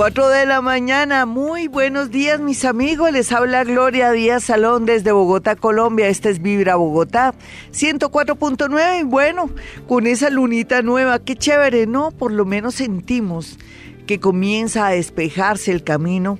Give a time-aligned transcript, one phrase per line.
[0.00, 5.12] 4 de la mañana, muy buenos días mis amigos, les habla Gloria Díaz Salón desde
[5.12, 7.34] Bogotá, Colombia, este es Vibra Bogotá,
[7.74, 9.50] 104.9 y bueno,
[9.86, 12.12] con esa lunita nueva, qué chévere, ¿no?
[12.12, 13.58] Por lo menos sentimos
[14.06, 16.38] que comienza a despejarse el camino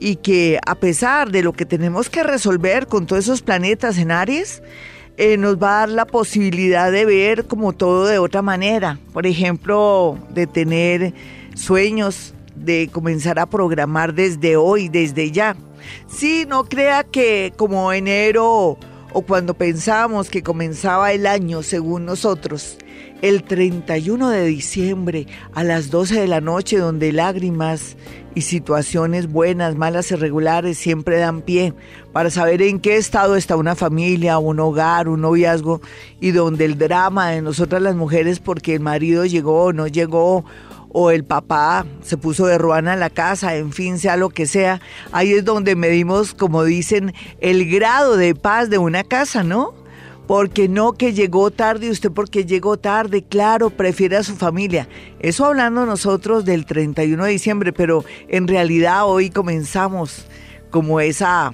[0.00, 4.12] y que a pesar de lo que tenemos que resolver con todos esos planetas en
[4.12, 4.62] Aries,
[5.18, 9.26] eh, nos va a dar la posibilidad de ver como todo de otra manera, por
[9.26, 11.12] ejemplo, de tener
[11.54, 15.56] sueños, de comenzar a programar desde hoy, desde ya.
[16.06, 18.78] Sí, no crea que como enero
[19.12, 22.78] o cuando pensamos que comenzaba el año, según nosotros,
[23.22, 27.96] el 31 de diciembre a las 12 de la noche, donde lágrimas
[28.34, 31.72] y situaciones buenas, malas, irregulares siempre dan pie
[32.12, 35.80] para saber en qué estado está una familia, un hogar, un noviazgo
[36.20, 40.44] y donde el drama de nosotras las mujeres porque el marido llegó o no llegó
[40.96, 44.46] o el papá se puso de ruana en la casa, en fin, sea lo que
[44.46, 44.80] sea.
[45.10, 49.74] Ahí es donde medimos, como dicen, el grado de paz de una casa, ¿no?
[50.28, 54.88] Porque no que llegó tarde, usted porque llegó tarde, claro, prefiere a su familia.
[55.18, 60.26] Eso hablando nosotros del 31 de diciembre, pero en realidad hoy comenzamos
[60.70, 61.52] como esa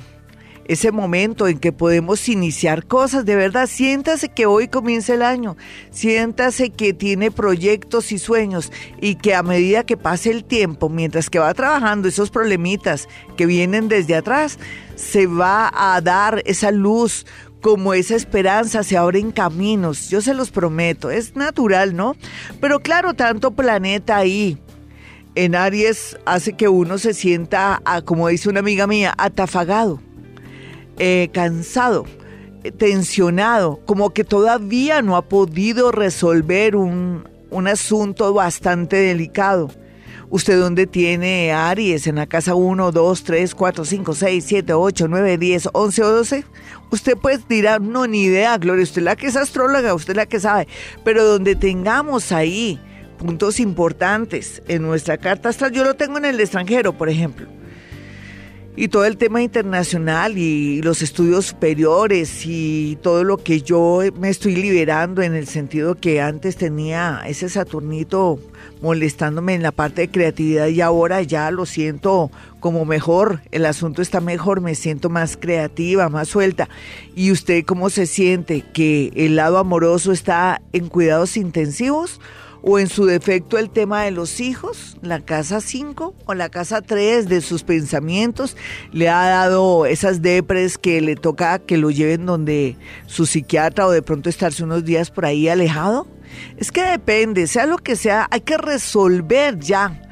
[0.71, 3.25] ese momento en que podemos iniciar cosas.
[3.25, 5.57] De verdad, siéntase que hoy comienza el año,
[5.91, 11.29] siéntase que tiene proyectos y sueños y que a medida que pase el tiempo, mientras
[11.29, 14.61] que va trabajando esos problemitas que vienen desde atrás,
[14.95, 17.27] se va a dar esa luz
[17.61, 22.15] como esa esperanza se abren caminos, yo se los prometo, es natural, ¿no?
[22.61, 24.57] Pero claro, tanto planeta ahí,
[25.35, 30.01] en Aries hace que uno se sienta, como dice una amiga mía, atafagado.
[31.03, 32.05] Eh, cansado,
[32.77, 39.71] tensionado, como que todavía no ha podido resolver un, un asunto bastante delicado.
[40.29, 42.07] ¿Usted dónde tiene Aries?
[42.07, 46.11] ¿En la casa 1, 2, 3, 4, 5, 6, 7, 8, 9, 10, 11 o
[46.11, 46.45] 12?
[46.91, 50.17] Usted pues dirá, no, ni idea, Gloria, usted es la que es astróloga, usted es
[50.19, 50.69] la que sabe.
[51.03, 52.79] Pero donde tengamos ahí
[53.19, 57.60] puntos importantes en nuestra carta astral, yo lo tengo en el extranjero, por ejemplo
[58.77, 64.29] y todo el tema internacional y los estudios superiores y todo lo que yo me
[64.29, 68.39] estoy liberando en el sentido que antes tenía ese Saturnito
[68.81, 74.03] molestándome en la parte de creatividad y ahora ya lo siento como mejor, el asunto
[74.03, 76.69] está mejor, me siento más creativa, más suelta.
[77.15, 78.63] ¿Y usted cómo se siente?
[78.73, 82.21] ¿Que el lado amoroso está en cuidados intensivos?
[82.63, 86.83] O en su defecto el tema de los hijos, la casa 5 o la casa
[86.83, 88.57] 3 de sus pensamientos,
[88.93, 92.77] le ha dado esas depres que le toca que lo lleven donde
[93.07, 96.07] su psiquiatra o de pronto estarse unos días por ahí alejado.
[96.57, 100.10] Es que depende, sea lo que sea, hay que resolver ya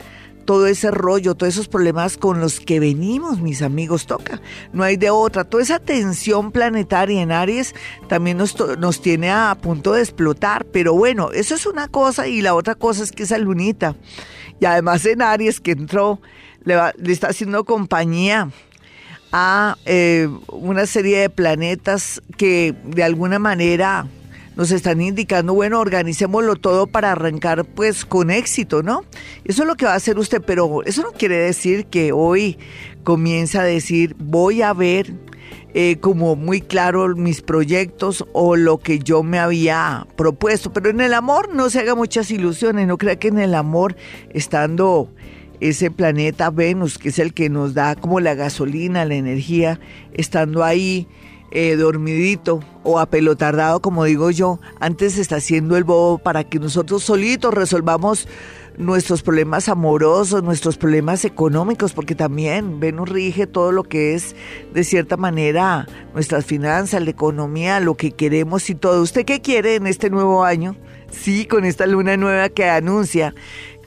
[0.48, 4.40] todo ese rollo, todos esos problemas con los que venimos, mis amigos, toca.
[4.72, 5.44] No hay de otra.
[5.44, 7.74] Toda esa tensión planetaria en Aries
[8.08, 10.64] también nos, nos tiene a punto de explotar.
[10.64, 13.94] Pero bueno, eso es una cosa y la otra cosa es que esa lunita.
[14.58, 16.18] Y además en Aries que entró,
[16.64, 18.48] le, le está haciendo compañía
[19.30, 24.06] a eh, una serie de planetas que de alguna manera
[24.58, 29.04] nos están indicando, bueno, organicémoslo todo para arrancar pues con éxito, ¿no?
[29.44, 32.58] Eso es lo que va a hacer usted, pero eso no quiere decir que hoy
[33.04, 35.14] comienza a decir, voy a ver
[35.74, 40.72] eh, como muy claro mis proyectos o lo que yo me había propuesto.
[40.72, 43.94] Pero en el amor no se haga muchas ilusiones, no crea que en el amor,
[44.30, 45.08] estando
[45.60, 49.78] ese planeta Venus, que es el que nos da como la gasolina, la energía,
[50.14, 51.06] estando ahí
[51.50, 57.02] eh, dormidito o apelotardado, como digo yo, antes está haciendo el bobo para que nosotros
[57.02, 58.28] solitos resolvamos
[58.78, 64.36] nuestros problemas amorosos, nuestros problemas económicos, porque también Venus rige todo lo que es,
[64.72, 69.02] de cierta manera, nuestras finanzas, la economía, lo que queremos y todo.
[69.02, 70.76] ¿Usted qué quiere en este nuevo año?
[71.10, 73.34] Sí, con esta luna nueva que anuncia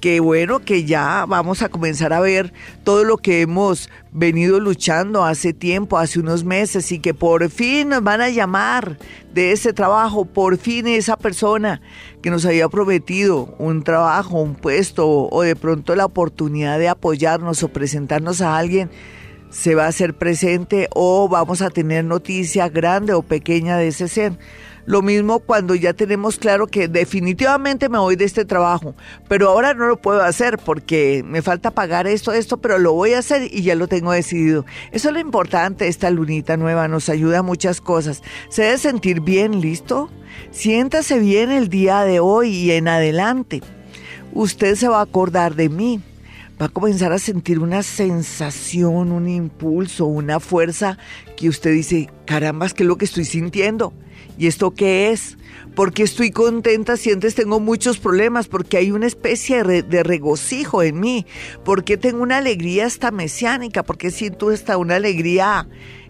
[0.01, 2.51] que bueno, que ya vamos a comenzar a ver
[2.83, 7.89] todo lo que hemos venido luchando hace tiempo, hace unos meses, y que por fin
[7.89, 8.97] nos van a llamar
[9.33, 11.81] de ese trabajo, por fin esa persona
[12.21, 17.61] que nos había prometido un trabajo, un puesto, o de pronto la oportunidad de apoyarnos
[17.61, 18.89] o presentarnos a alguien,
[19.51, 24.07] se va a hacer presente o vamos a tener noticia grande o pequeña de ese
[24.07, 24.33] ser.
[24.85, 28.95] Lo mismo cuando ya tenemos claro que definitivamente me voy de este trabajo,
[29.27, 33.13] pero ahora no lo puedo hacer porque me falta pagar esto, esto, pero lo voy
[33.13, 34.65] a hacer y ya lo tengo decidido.
[34.91, 38.23] Eso es lo importante, esta lunita nueva nos ayuda a muchas cosas.
[38.49, 40.09] Se debe sentir bien, ¿listo?
[40.51, 43.61] Siéntase bien el día de hoy y en adelante.
[44.33, 46.01] Usted se va a acordar de mí
[46.61, 50.99] va a comenzar a sentir una sensación, un impulso, una fuerza
[51.35, 53.93] que usted dice, carambas, ¿qué es lo que estoy sintiendo?
[54.37, 55.39] ¿Y esto qué es?
[55.75, 58.47] ¿Por qué estoy contenta si antes tengo muchos problemas?
[58.47, 61.25] Porque hay una especie de, regocijo en mí.
[61.65, 63.83] Porque tengo una alegría hasta mesiánica.
[63.83, 65.67] Porque siento hasta una alegría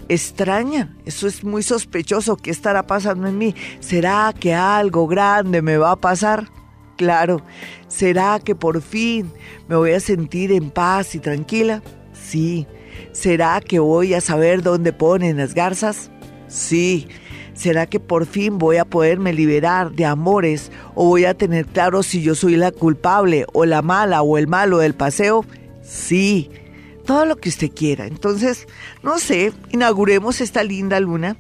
[0.10, 0.96] extraña.
[1.06, 2.38] Eso es muy sospechoso.
[2.38, 3.56] ¿Qué estará pasando en mí?
[3.80, 6.61] ¿Será que algo grande me va a pasar?
[7.02, 7.42] Claro.
[7.88, 9.32] ¿Será que por fin
[9.68, 11.82] me voy a sentir en paz y tranquila?
[12.14, 12.68] Sí.
[13.12, 16.12] ¿Será que voy a saber dónde ponen las garzas?
[16.48, 17.08] Sí.
[17.56, 22.04] ¿Será que por fin voy a poderme liberar de amores o voy a tener claro
[22.04, 25.44] si yo soy la culpable o la mala o el malo del paseo?
[25.82, 26.52] Sí,
[27.08, 28.06] todo lo que usted quiera.
[28.06, 28.68] Entonces,
[29.02, 31.36] no sé, inauguremos esta linda luna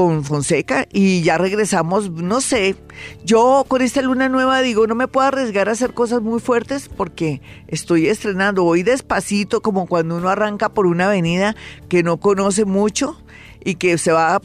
[0.00, 2.74] con Fonseca y ya regresamos, no sé,
[3.22, 6.88] yo con esta luna nueva digo, no me puedo arriesgar a hacer cosas muy fuertes
[6.88, 11.54] porque estoy estrenando, voy despacito como cuando uno arranca por una avenida
[11.90, 13.20] que no conoce mucho
[13.62, 14.40] y que se va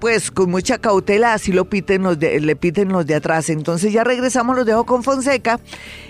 [0.00, 3.48] pues con mucha cautela, así lo piten los de, le piten los de atrás.
[3.48, 5.60] Entonces ya regresamos, los dejo con Fonseca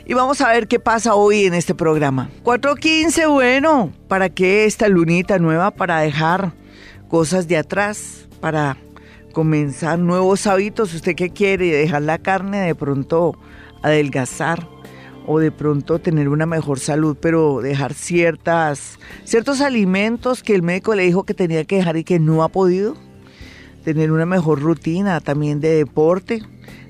[0.05, 2.29] y vamos a ver qué pasa hoy en este programa.
[2.43, 5.71] 4.15, bueno, ¿para qué esta lunita nueva?
[5.71, 6.55] Para dejar
[7.09, 8.77] cosas de atrás, para
[9.33, 10.95] comenzar nuevos hábitos.
[10.95, 11.73] ¿Usted qué quiere?
[11.73, 13.37] Dejar la carne, de pronto
[13.83, 14.67] adelgazar
[15.27, 20.95] o de pronto tener una mejor salud, pero dejar ciertas, ciertos alimentos que el médico
[20.95, 22.97] le dijo que tenía que dejar y que no ha podido
[23.85, 26.43] tener una mejor rutina también de deporte,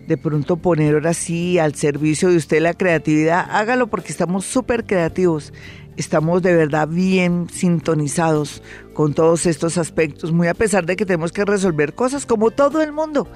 [0.07, 4.85] de pronto poner ahora sí al servicio de usted la creatividad, hágalo porque estamos súper
[4.85, 5.53] creativos,
[5.97, 8.63] estamos de verdad bien sintonizados
[8.95, 12.83] con todos estos aspectos, muy a pesar de que tenemos que resolver cosas como todo
[12.83, 13.29] el mundo.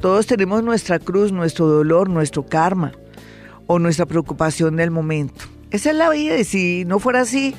[0.00, 2.92] Todos tenemos nuestra cruz, nuestro dolor, nuestro karma
[3.66, 5.44] o nuestra preocupación del momento.
[5.70, 7.54] Esa es la vida y si no fuera así,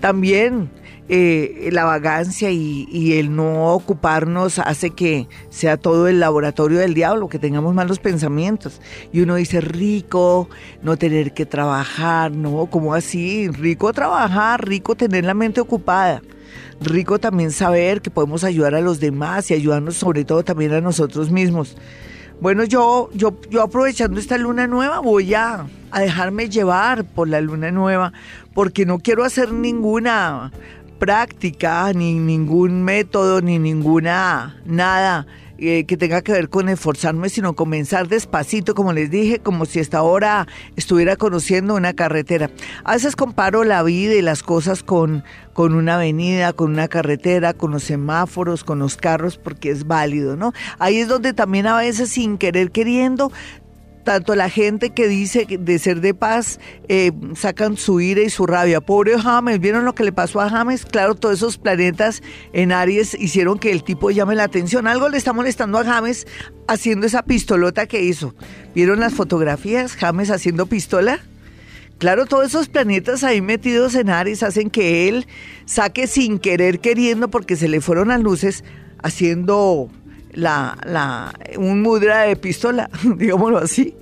[0.00, 0.70] también
[1.12, 7.28] eh, la vagancia y, el no ocuparnos hace que sea todo el laboratorio del diablo,
[7.28, 8.80] que tengamos malos pensamientos.
[9.12, 10.48] Y uno dice, rico
[10.84, 12.66] no tener que trabajar, ¿no?
[12.66, 13.48] como así?
[13.48, 16.22] Rico trabajar, rico tener la mente ocupada.
[16.80, 20.80] Rico también saber que podemos ayudar a los demás y ayudarnos sobre todo también a
[20.80, 21.76] nosotros mismos.
[22.40, 27.40] Bueno, yo, yo, yo aprovechando esta luna nueva voy a, a dejarme llevar por la
[27.40, 28.12] luna nueva
[28.54, 30.52] porque no quiero hacer ninguna
[31.00, 35.26] práctica, ni ningún método, ni ninguna nada
[35.62, 39.80] eh, que tenga que ver con esforzarme, sino comenzar despacito, como les dije, como si
[39.80, 42.50] hasta ahora estuviera conociendo una carretera.
[42.82, 47.52] A veces comparo la vida y las cosas con, con una avenida, con una carretera,
[47.52, 50.54] con los semáforos, con los carros, porque es válido, ¿no?
[50.78, 53.30] Ahí es donde también a veces sin querer queriendo
[54.10, 56.58] tanto la gente que dice de ser de paz
[56.88, 58.80] eh, sacan su ira y su rabia.
[58.80, 60.84] Pobre James, ¿vieron lo que le pasó a James?
[60.84, 62.20] Claro, todos esos planetas
[62.52, 64.88] en Aries hicieron que el tipo llame la atención.
[64.88, 66.26] Algo le está molestando a James
[66.66, 68.34] haciendo esa pistolota que hizo.
[68.74, 69.94] ¿Vieron las fotografías?
[69.94, 71.20] James haciendo pistola.
[71.98, 75.28] Claro, todos esos planetas ahí metidos en Aries hacen que él
[75.66, 78.64] saque sin querer queriendo porque se le fueron las luces
[79.04, 79.88] haciendo
[80.32, 83.94] la, la, un mudra de pistola, digámoslo así.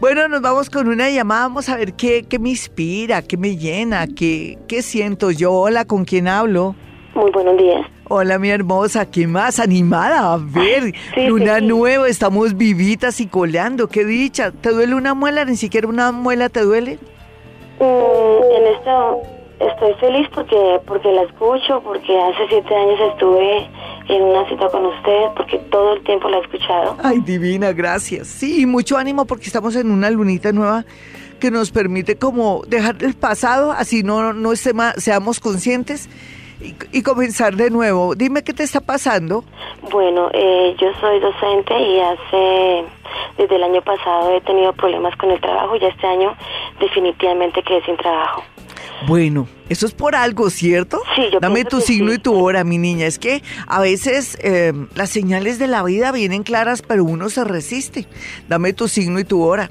[0.00, 3.56] Bueno, nos vamos con una llamada, vamos a ver qué, qué me inspira, qué me
[3.56, 5.52] llena, qué, qué siento yo.
[5.52, 6.76] Hola, ¿con quién hablo?
[7.14, 7.84] Muy buenos días.
[8.08, 10.34] Hola, mi hermosa, qué más animada.
[10.34, 10.94] A ver,
[11.28, 14.52] luna nueva, estamos vivitas y coleando, qué dicha.
[14.52, 15.44] ¿Te duele una muela?
[15.44, 16.98] ¿Ni siquiera una muela te duele?
[17.80, 23.68] Mm, en esto estoy feliz porque, porque la escucho, porque hace siete años estuve
[24.08, 26.96] en una cita con usted porque todo el tiempo la he escuchado.
[27.02, 28.28] Ay, divina, gracias.
[28.28, 30.84] Sí, mucho ánimo porque estamos en una lunita nueva
[31.40, 36.08] que nos permite como dejar el pasado, así no, no seamos conscientes
[36.92, 38.14] y, comenzar de nuevo.
[38.14, 39.44] Dime qué te está pasando.
[39.90, 42.84] Bueno, eh, yo soy docente y hace,
[43.36, 46.34] desde el año pasado he tenido problemas con el trabajo y este año
[46.80, 48.42] definitivamente quedé sin trabajo.
[49.06, 51.00] Bueno, eso es por algo, ¿cierto?
[51.14, 53.06] Sí, yo Dame tu signo y tu hora, mi niña.
[53.06, 57.44] Es que a veces eh, las señales de la vida vienen claras, pero uno se
[57.44, 58.06] resiste.
[58.48, 59.70] Dame tu signo y tu hora.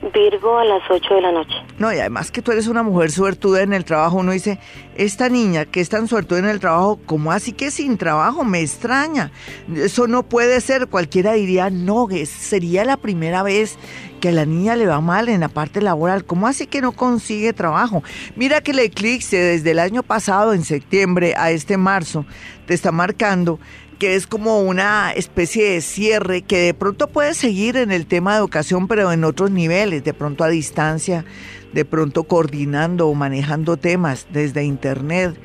[0.00, 1.54] Virgo a las 8 de la noche.
[1.78, 4.60] No, y además que tú eres una mujer suertuda en el trabajo, uno dice,
[4.96, 8.44] esta niña que es tan suertuda en el trabajo, ¿cómo así que sin trabajo?
[8.44, 9.32] Me extraña.
[9.74, 10.86] Eso no puede ser.
[10.86, 13.76] Cualquiera diría, no, sería la primera vez
[14.20, 16.24] que a la niña le va mal en la parte laboral.
[16.24, 18.04] ¿Cómo así que no consigue trabajo?
[18.36, 22.24] Mira que el eclipse desde el año pasado, en septiembre, a este marzo,
[22.66, 23.58] te está marcando
[23.98, 28.32] que es como una especie de cierre que de pronto puede seguir en el tema
[28.32, 31.24] de educación, pero en otros niveles, de pronto a distancia,
[31.72, 35.38] de pronto coordinando o manejando temas desde internet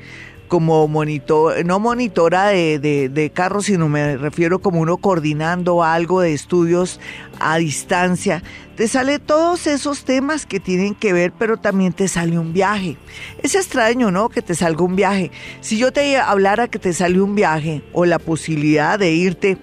[0.54, 6.32] como monitor, no monitora de, de, carros, sino me refiero como uno coordinando algo de
[6.32, 7.00] estudios
[7.40, 8.40] a distancia.
[8.76, 12.96] Te sale todos esos temas que tienen que ver, pero también te sale un viaje.
[13.42, 14.28] Es extraño, ¿no?
[14.28, 15.32] Que te salga un viaje.
[15.60, 19.58] Si yo te hablara que te sale un viaje o la posibilidad de irte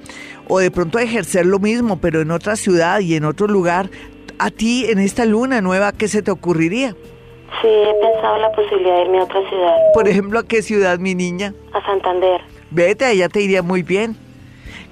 [0.49, 3.89] o de pronto ejercer lo mismo, pero en otra ciudad y en otro lugar,
[4.39, 6.97] a ti en esta luna nueva, ¿qué se te ocurriría?
[7.59, 9.75] Sí, he pensado la posibilidad de irme a otra ciudad.
[9.93, 11.53] Por ejemplo, ¿a qué ciudad, mi niña?
[11.73, 12.41] A Santander.
[12.71, 14.15] Vete, allá te iría muy bien.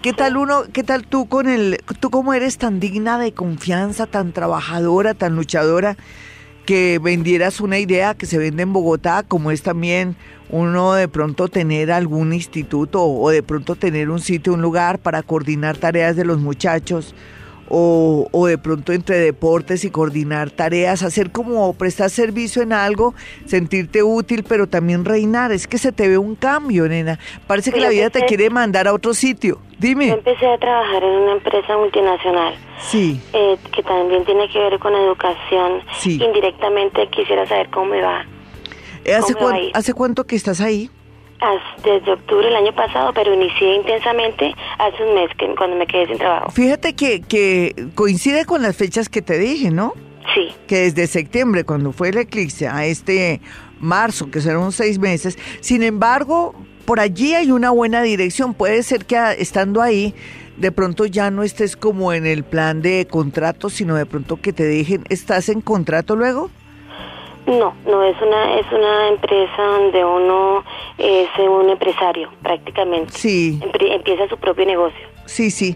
[0.02, 4.06] ¿Qué tal uno, qué tal tú con el, tú cómo eres tan digna de confianza,
[4.06, 5.98] tan trabajadora, tan luchadora,
[6.66, 10.16] que vendieras una idea que se vende en Bogotá, como es también
[10.50, 15.22] uno de pronto tener algún instituto o de pronto tener un sitio, un lugar para
[15.22, 17.14] coordinar tareas de los muchachos
[17.70, 23.14] o, o, de pronto entre deportes y coordinar tareas, hacer como prestar servicio en algo,
[23.46, 25.52] sentirte útil, pero también reinar.
[25.52, 27.20] Es que se te ve un cambio, nena.
[27.48, 29.60] Parece que la vida te quiere mandar a otro sitio.
[29.78, 30.08] Dime.
[30.08, 32.54] Yo empecé a trabajar en una empresa multinacional.
[32.82, 33.22] Sí.
[33.34, 35.82] Eh, que también tiene que ver con educación.
[35.98, 36.22] Sí.
[36.22, 38.26] Indirectamente quisiera saber cómo me va.
[39.06, 39.34] Eh, ¿Hace,
[39.74, 40.90] ¿Hace cuánto que estás ahí?
[41.84, 46.08] Desde octubre del año pasado, pero inicié intensamente hace un mes que, cuando me quedé
[46.08, 46.52] sin trabajo.
[46.52, 49.94] Fíjate que, que coincide con las fechas que te dije, ¿no?
[50.34, 50.50] Sí.
[50.68, 53.42] Que desde septiembre, cuando fue el eclipse, a este
[53.80, 55.38] marzo, que serán seis meses.
[55.62, 56.54] Sin embargo,
[56.86, 58.54] por allí hay una buena dirección.
[58.54, 60.14] Puede ser que estando ahí,
[60.58, 64.54] de pronto ya no estés como en el plan de contrato, sino de pronto que
[64.54, 66.52] te dejen, ¿estás en contrato luego?
[67.50, 70.64] No, no es una es una empresa donde uno
[70.98, 73.12] es un empresario prácticamente.
[73.14, 73.60] Sí.
[73.80, 75.08] empieza su propio negocio.
[75.26, 75.76] Sí, sí.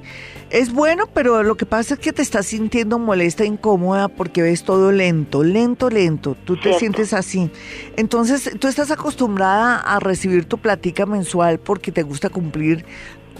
[0.52, 4.64] Es bueno, pero lo que pasa es que te estás sintiendo molesta, incómoda, porque ves
[4.64, 6.38] todo lento, lento, lento.
[6.46, 7.50] Tú te sientes así.
[7.98, 12.86] Entonces, tú estás acostumbrada a recibir tu platica mensual porque te gusta cumplir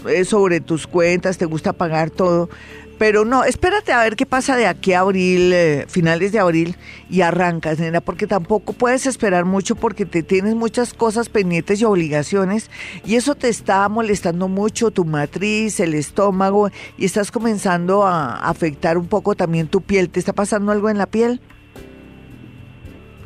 [0.08, 2.48] eh, sobre tus cuentas, te gusta pagar todo.
[2.98, 6.76] Pero no, espérate a ver qué pasa de aquí a abril, eh, finales de abril,
[7.10, 11.84] y arrancas, nena, porque tampoco puedes esperar mucho porque te tienes muchas cosas pendientes y
[11.84, 12.70] obligaciones,
[13.04, 18.96] y eso te está molestando mucho tu matriz, el estómago, y estás comenzando a afectar
[18.96, 20.08] un poco también tu piel.
[20.08, 21.40] ¿Te está pasando algo en la piel?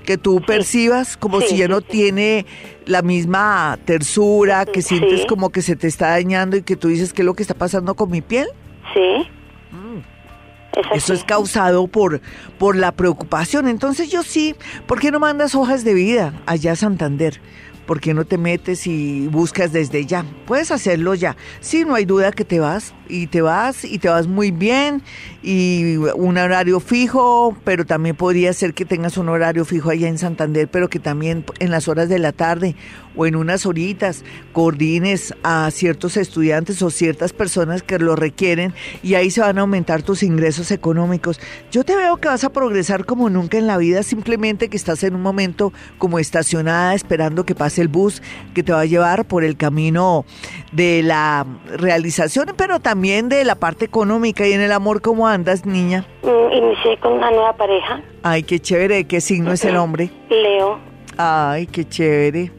[0.08, 2.46] que tú percibas como si ya no tiene
[2.86, 7.12] la misma tersura, que sientes como que se te está dañando y que tú dices,
[7.12, 8.46] ¿qué es lo que está pasando con mi piel?
[8.94, 9.28] Sí.
[10.94, 12.20] Eso es causado por,
[12.58, 13.68] por la preocupación.
[13.68, 14.54] Entonces yo sí,
[14.86, 17.40] ¿por qué no mandas hojas de vida allá a Santander?
[17.88, 20.22] ¿Por qué no te metes y buscas desde ya?
[20.46, 21.38] Puedes hacerlo ya.
[21.60, 25.02] Sí, no hay duda que te vas y te vas y te vas muy bien
[25.42, 30.18] y un horario fijo, pero también podría ser que tengas un horario fijo allá en
[30.18, 32.76] Santander, pero que también en las horas de la tarde
[33.16, 39.14] o en unas horitas coordines a ciertos estudiantes o ciertas personas que lo requieren y
[39.14, 41.40] ahí se van a aumentar tus ingresos económicos.
[41.72, 45.02] Yo te veo que vas a progresar como nunca en la vida, simplemente que estás
[45.04, 48.22] en un momento como estacionada esperando que pase el bus
[48.54, 50.24] que te va a llevar por el camino
[50.72, 55.64] de la realización, pero también de la parte económica y en el amor, ¿cómo andas,
[55.64, 56.06] niña?
[56.22, 58.02] Mm, inicié con una nueva pareja.
[58.22, 60.10] Ay, qué chévere, ¿qué signo es el hombre?
[60.28, 60.78] Leo.
[61.16, 62.52] Ay, qué chévere.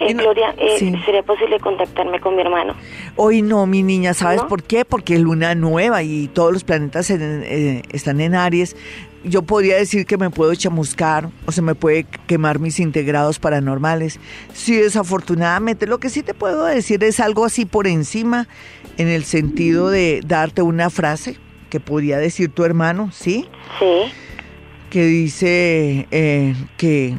[0.00, 2.74] Eh, Gloria, eh, ¿sería posible contactarme con mi hermano?
[3.16, 4.84] Hoy no, mi niña, ¿sabes por qué?
[4.84, 8.76] Porque es luna nueva y todos los planetas eh, están en Aries.
[9.24, 14.20] Yo podría decir que me puedo chamuscar o se me puede quemar mis integrados paranormales.
[14.54, 15.86] Sí, desafortunadamente.
[15.86, 18.48] Lo que sí te puedo decir es algo así por encima,
[18.96, 21.36] en el sentido de darte una frase
[21.68, 23.48] que podría decir tu hermano, ¿sí?
[23.78, 24.12] Sí.
[24.90, 26.06] Que dice
[26.76, 27.16] que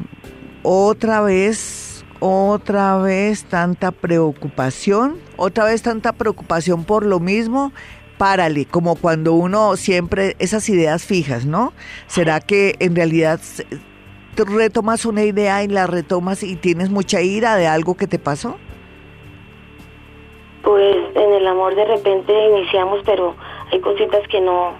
[0.62, 7.72] otra vez otra vez tanta preocupación, otra vez tanta preocupación por lo mismo,
[8.20, 11.72] párale, como cuando uno siempre esas ideas fijas, ¿no?
[12.06, 13.40] ¿Será que en realidad
[14.36, 18.58] retomas una idea y la retomas y tienes mucha ira de algo que te pasó?
[20.62, 23.34] Pues en el amor de repente iniciamos, pero
[23.72, 24.74] hay cositas que no,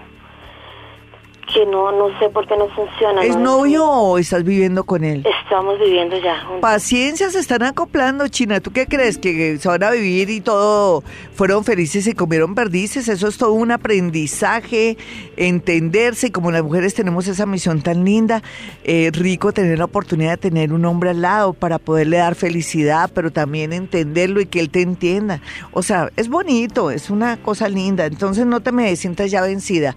[1.53, 3.23] que no, no sé por qué no funciona.
[3.23, 5.25] ¿Es novio o estás viviendo con él?
[5.43, 6.35] Estamos viviendo ya.
[6.61, 8.59] Paciencia, se están acoplando, China.
[8.59, 9.17] ¿Tú qué crees?
[9.17, 11.03] ¿Que se van a vivir y todo
[11.33, 13.07] fueron felices y comieron perdices?
[13.07, 14.97] Eso es todo un aprendizaje,
[15.37, 16.27] entenderse.
[16.27, 18.41] Y como las mujeres tenemos esa misión tan linda,
[18.83, 23.11] eh, rico tener la oportunidad de tener un hombre al lado para poderle dar felicidad,
[23.13, 25.41] pero también entenderlo y que él te entienda.
[25.73, 28.05] O sea, es bonito, es una cosa linda.
[28.05, 29.95] Entonces no te me sientas ya vencida.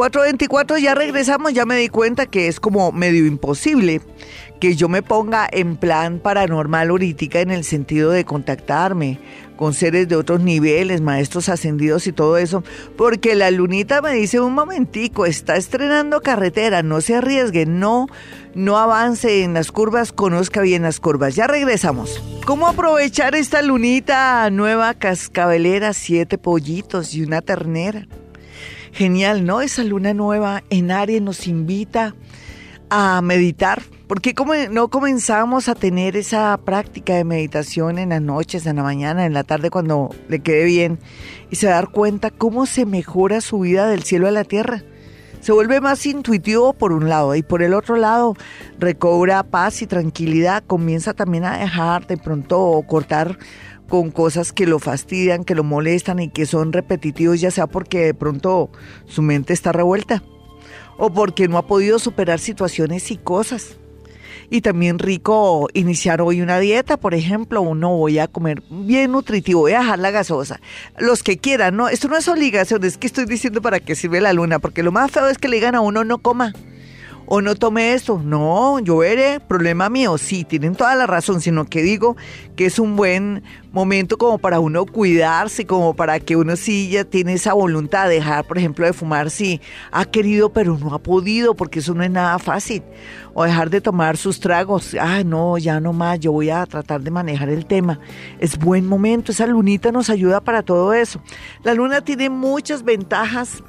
[0.00, 4.00] 424 ya regresamos, ya me di cuenta que es como medio imposible
[4.58, 9.18] que yo me ponga en plan paranormal ahorita en el sentido de contactarme
[9.56, 12.64] con seres de otros niveles, maestros ascendidos y todo eso,
[12.96, 18.06] porque la lunita me dice un momentico, está estrenando carretera, no se arriesgue, no,
[18.54, 21.34] no avance en las curvas, conozca bien las curvas.
[21.34, 22.22] Ya regresamos.
[22.46, 28.06] ¿Cómo aprovechar esta lunita nueva cascabelera, siete pollitos y una ternera?
[28.92, 29.60] Genial, ¿no?
[29.60, 32.14] Esa luna nueva en Aries nos invita
[32.90, 33.82] a meditar.
[34.08, 38.82] porque como no comenzamos a tener esa práctica de meditación en las noches, en la
[38.82, 40.98] mañana, en la tarde cuando le quede bien
[41.48, 44.82] y se dar cuenta cómo se mejora su vida del cielo a la tierra?
[45.40, 48.34] Se vuelve más intuitivo por un lado y por el otro lado
[48.80, 53.38] recobra paz y tranquilidad, comienza también a dejar de pronto cortar
[53.90, 57.98] con cosas que lo fastidian, que lo molestan y que son repetitivos, ya sea porque
[57.98, 58.70] de pronto
[59.04, 60.22] su mente está revuelta
[60.96, 63.76] o porque no ha podido superar situaciones y cosas.
[64.48, 69.60] Y también rico iniciar hoy una dieta, por ejemplo, uno voy a comer bien nutritivo,
[69.60, 70.60] voy a dejar la gasosa.
[70.98, 74.20] Los que quieran, no, esto no es obligación, es que estoy diciendo para que sirve
[74.20, 76.52] la luna, porque lo más feo es que le digan a uno no coma
[77.32, 78.20] o no tome esto.
[78.24, 80.18] No, yo veré, problema mío.
[80.18, 82.16] Sí, tienen toda la razón, sino que digo
[82.56, 87.04] que es un buen momento como para uno cuidarse, como para que uno sí ya
[87.04, 89.60] tiene esa voluntad de dejar, por ejemplo, de fumar, sí,
[89.92, 92.82] ha querido pero no ha podido, porque eso no es nada fácil.
[93.32, 94.96] O dejar de tomar sus tragos.
[95.00, 98.00] Ah, no, ya no más, yo voy a tratar de manejar el tema.
[98.40, 101.22] Es buen momento, esa lunita nos ayuda para todo eso.
[101.62, 103.62] La luna tiene muchas ventajas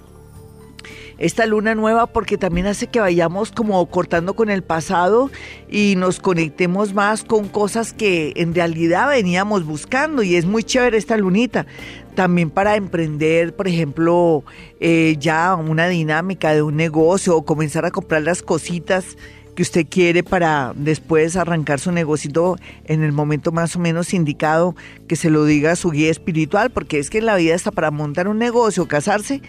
[1.21, 5.29] esta luna nueva porque también hace que vayamos como cortando con el pasado
[5.69, 10.97] y nos conectemos más con cosas que en realidad veníamos buscando y es muy chévere
[10.97, 11.67] esta lunita.
[12.15, 14.43] También para emprender, por ejemplo,
[14.79, 19.15] eh, ya una dinámica de un negocio o comenzar a comprar las cositas
[19.55, 24.75] que usted quiere para después arrancar su negocio en el momento más o menos indicado
[25.07, 27.91] que se lo diga su guía espiritual, porque es que en la vida está para
[27.91, 29.41] montar un negocio, casarse,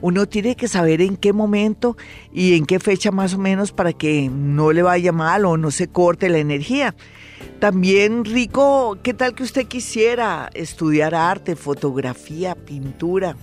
[0.00, 1.96] uno tiene que saber en qué momento
[2.32, 5.70] y en qué fecha más o menos para que no le vaya mal o no
[5.70, 6.94] se corte la energía.
[7.58, 13.36] También rico, ¿qué tal que usted quisiera estudiar arte, fotografía, pintura?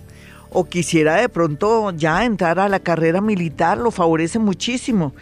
[0.51, 5.13] O quisiera de pronto ya entrar a la carrera militar, lo favorece muchísimo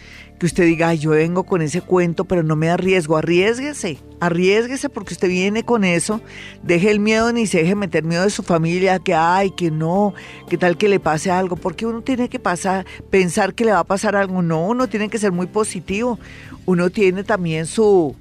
[0.42, 5.14] que usted diga, yo vengo con ese cuento, pero no me arriesgo, arriesguese, arriesguese porque
[5.14, 6.20] usted viene con eso,
[6.64, 10.16] deje el miedo ni se deje meter miedo de su familia, que ay, que no,
[10.50, 13.82] que tal que le pase algo, porque uno tiene que pasar, pensar que le va
[13.82, 16.18] a pasar algo, no, uno tiene que ser muy positivo,
[16.66, 18.16] uno tiene también su,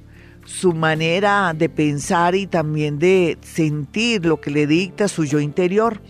[0.45, 6.03] su manera de pensar y también de sentir lo que le dicta su yo interior.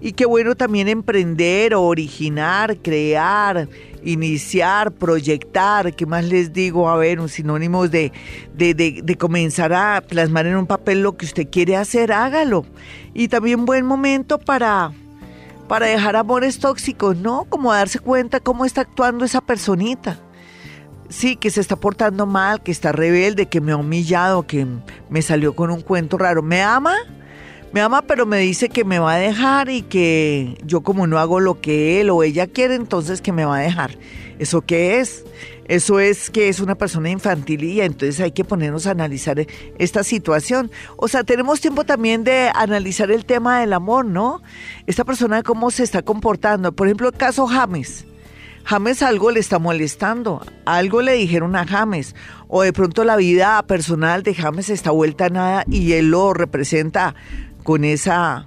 [0.00, 3.68] Y qué bueno también emprender, originar, crear,
[4.04, 6.88] iniciar, proyectar, ¿qué más les digo?
[6.88, 8.12] A ver, un sinónimo de,
[8.54, 12.64] de, de, comenzar a plasmar en un papel lo que usted quiere hacer, hágalo.
[13.14, 14.92] Y también buen momento para,
[15.68, 17.44] para dejar amores tóxicos, ¿no?
[17.48, 20.18] Como darse cuenta cómo está actuando esa personita.
[21.08, 24.66] Sí, que se está portando mal, que está rebelde, que me ha humillado, que
[25.10, 26.42] me salió con un cuento raro.
[26.42, 26.94] ¿Me ama?
[27.72, 31.18] Me ama, pero me dice que me va a dejar y que yo como no
[31.18, 33.96] hago lo que él o ella quiere, entonces que me va a dejar.
[34.38, 35.24] ¿Eso qué es?
[35.68, 39.46] Eso es que es una persona infantil y entonces hay que ponernos a analizar
[39.78, 40.70] esta situación.
[40.98, 44.42] O sea, tenemos tiempo también de analizar el tema del amor, ¿no?
[44.86, 46.72] Esta persona cómo se está comportando.
[46.72, 48.04] Por ejemplo, el caso James.
[48.64, 52.14] James algo le está molestando, algo le dijeron a James,
[52.46, 56.32] o de pronto la vida personal de James está vuelta a nada y él lo
[56.32, 57.16] representa
[57.62, 58.46] con esa,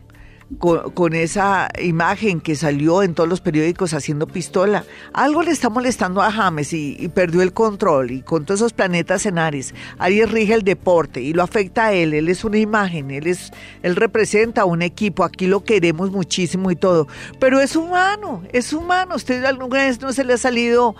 [0.60, 4.86] con, esa imagen que salió en todos los periódicos haciendo pistola.
[5.13, 9.25] Algo le está molestando a James y, perdió el control y con todos esos planetas
[9.25, 9.73] en Aries.
[9.97, 12.13] Aries rige el deporte y lo afecta a él.
[12.13, 13.51] Él es una imagen, él, es,
[13.84, 15.23] él representa un equipo.
[15.23, 17.08] Aquí lo queremos muchísimo y todo.
[17.39, 19.15] Pero es humano, es humano.
[19.15, 20.95] Usted alguna vez no se le ha salido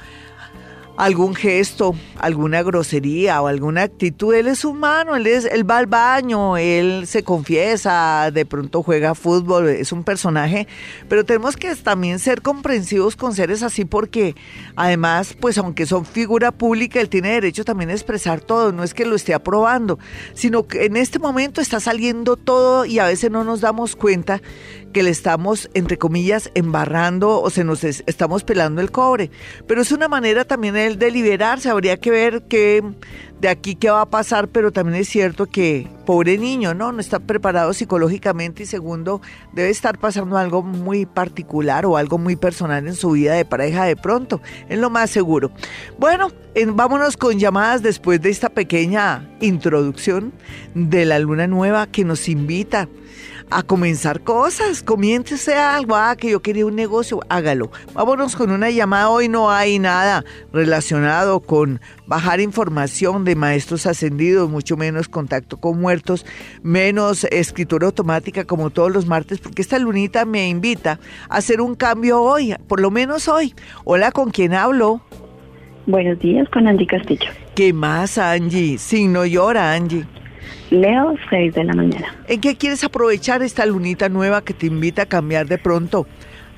[0.97, 4.34] algún gesto, alguna grosería o alguna actitud.
[4.34, 9.15] Él es humano, él, es, él va al baño, él se confiesa, de pronto juega
[9.15, 10.67] fútbol, es un personaje,
[11.10, 14.36] pero tenemos que también ser comprensivos con seres así porque
[14.75, 18.93] además, pues aunque son figura pública, él tiene derecho también a expresar todo, no es
[18.93, 19.99] que lo esté aprobando,
[20.34, 24.41] sino que en este momento está saliendo todo y a veces no nos damos cuenta
[24.95, 29.29] que le estamos, entre comillas, embarrando o se nos estamos pelando el cobre.
[29.67, 31.69] Pero es una manera también el de liberarse.
[31.69, 32.81] Habría que ver qué
[33.41, 36.93] de aquí qué va a pasar, pero también es cierto que pobre niño, ¿no?
[36.93, 42.38] No está preparado psicológicamente y segundo, debe estar pasando algo muy particular o algo muy
[42.38, 45.51] personal en su vida de pareja de pronto, es lo más seguro.
[45.99, 46.31] Bueno,
[46.67, 50.31] vámonos con llamadas después de esta pequeña introducción
[50.73, 52.88] de la luna nueva que nos invita
[53.49, 54.84] a comenzar cosas.
[54.84, 55.95] Comiéntese algo.
[55.95, 57.71] Ah, que yo quería un negocio, hágalo.
[57.93, 59.10] Vámonos con una llamada.
[59.10, 65.79] Hoy no hay nada relacionado con bajar información de maestros ascendidos, mucho menos contacto con
[65.79, 66.25] muertos,
[66.63, 71.75] menos escritura automática como todos los martes, porque esta lunita me invita a hacer un
[71.75, 73.53] cambio hoy, por lo menos hoy.
[73.84, 75.01] Hola, ¿con quién hablo?
[75.88, 77.29] Buenos días, con Angie Castillo.
[77.53, 78.77] ¿Qué más, Angie?
[79.08, 80.05] no llora, Angie.
[80.71, 82.15] Leo, 6 de la mañana.
[82.28, 86.08] ¿En qué quieres aprovechar esta lunita nueva que te invita a cambiar de pronto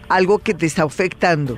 [0.10, 1.58] algo que te está afectando?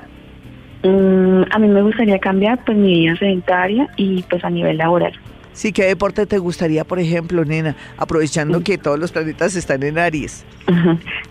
[0.83, 5.13] Mm, a mí me gustaría cambiar pues mi vida sedentaria y pues a nivel laboral.
[5.53, 7.75] Sí, ¿qué deporte te gustaría, por ejemplo, nena?
[7.97, 10.45] Aprovechando que todos los planetas están en Aries.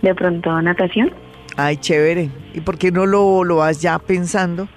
[0.03, 1.13] De pronto, natación.
[1.57, 2.31] Ay, chévere.
[2.55, 4.69] ¿Y por qué no lo, lo vas ya pensando?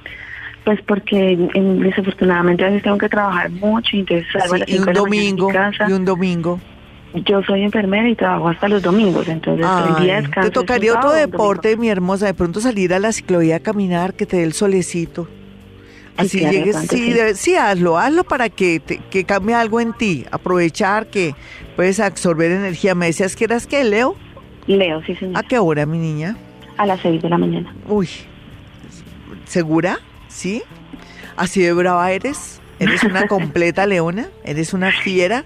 [0.64, 1.38] Pues porque
[1.82, 5.52] desafortunadamente a veces tengo que trabajar mucho y entonces salgo a las y un domingo,
[5.88, 6.60] y un domingo.
[7.26, 10.50] Yo soy enfermera y trabajo hasta los domingos, entonces el día descanso.
[10.50, 14.26] Te tocaría otro deporte, mi hermosa, de pronto salir a la ciclovía a caminar, que
[14.26, 15.28] te dé el solecito.
[16.16, 17.56] Así llegues, sí, sí.
[17.56, 21.34] hazlo, hazlo para que, que cambie algo en ti, aprovechar que
[21.76, 22.96] puedes absorber energía.
[22.96, 24.16] ¿Me decías que eras qué, Leo?
[24.68, 25.38] Leo, sí, señor.
[25.38, 26.38] ¿A qué hora, mi niña?
[26.78, 27.74] A las seis de la mañana.
[27.88, 28.08] Uy,
[29.46, 30.00] ¿segura?
[30.32, 30.64] ¿Sí?
[31.36, 32.60] Así de brava eres.
[32.80, 35.46] Eres una completa leona, eres una fiera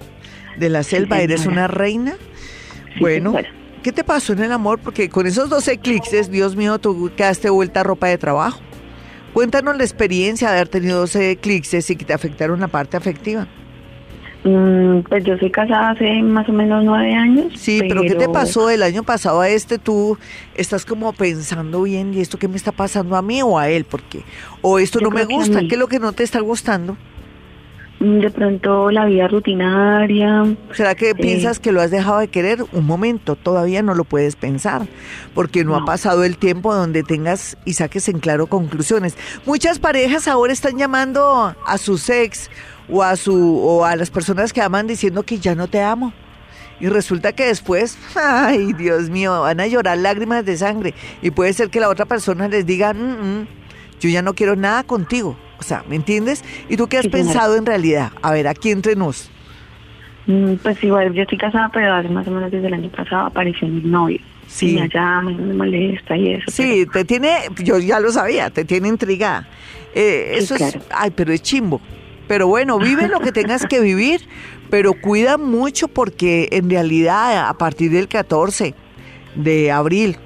[0.57, 2.15] de la selva, eres una reina.
[2.99, 3.35] bueno,
[3.83, 4.79] ¿qué te pasó en el amor?
[4.79, 8.61] Porque con esos 12 eclipses, Dios mío, tú quedaste vuelta a ropa de trabajo.
[9.33, 13.49] Cuéntanos la experiencia de haber tenido 12 eclipses y que te afectaron la parte afectiva.
[14.45, 17.53] Mm, pues yo soy casada hace más o menos nueve años.
[17.55, 18.03] Sí, pero...
[18.03, 19.79] ¿qué te pasó el año pasado a este?
[19.79, 20.19] Tú
[20.53, 23.85] estás como pensando bien, ¿y esto qué me está pasando a mí o a él?
[23.85, 24.21] Porque,
[24.61, 26.95] o esto no me gusta, ¿qué es lo que no te está gustando?
[27.99, 30.43] Mm, de pronto la vida rutinaria.
[30.73, 32.63] ¿Será que eh, piensas que lo has dejado de querer?
[32.71, 34.83] Un momento, todavía no lo puedes pensar,
[35.33, 39.17] porque no, ha pasado el tiempo donde tengas y saques en claro conclusiones.
[39.47, 42.51] Muchas parejas ahora están llamando a sus ex
[42.89, 46.13] o a su o a las personas que aman diciendo que ya no te amo.
[46.79, 50.93] Y resulta que después, ay Dios mío, van a llorar lágrimas de sangre.
[51.21, 53.47] Y puede ser que la otra persona les diga, mm, mm,
[53.99, 55.37] yo ya no quiero nada contigo.
[55.57, 56.43] O sea, ¿me entiendes?
[56.69, 58.11] ¿Y tú qué has pensado en realidad?
[58.21, 59.29] A ver, aquí entre nos.
[60.27, 63.27] Mm, pues igual, yo estoy casada, pero hace más o menos desde el año pasado
[63.27, 64.19] apareció mi novio.
[64.47, 64.71] Sí.
[64.77, 66.51] Y me llama, me molesta y eso.
[66.51, 69.47] Sí, te tiene, yo ya lo sabía, te tiene intrigada.
[69.93, 71.81] Eh, eso es, ay, pero es chimbo.
[72.27, 74.27] Pero bueno, vive lo que tengas que vivir,
[74.69, 78.73] pero cuida mucho porque en realidad a partir del 14
[79.35, 80.17] de abril,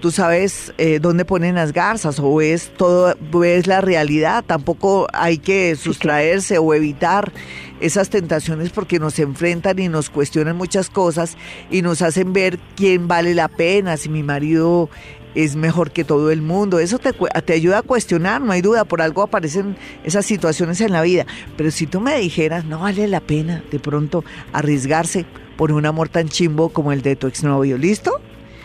[0.00, 4.44] tú sabes eh, dónde ponen las garzas o es todo, es la realidad.
[4.46, 7.32] Tampoco hay que sustraerse o evitar
[7.80, 11.36] esas tentaciones porque nos enfrentan y nos cuestionan muchas cosas
[11.70, 14.88] y nos hacen ver quién vale la pena, si mi marido
[15.36, 16.78] es mejor que todo el mundo.
[16.78, 20.92] Eso te, te ayuda a cuestionar, no hay duda, por algo aparecen esas situaciones en
[20.92, 21.26] la vida.
[21.56, 26.08] Pero si tú me dijeras, no vale la pena de pronto arriesgarse por un amor
[26.08, 28.20] tan chimbo como el de tu exnovio, ¿listo?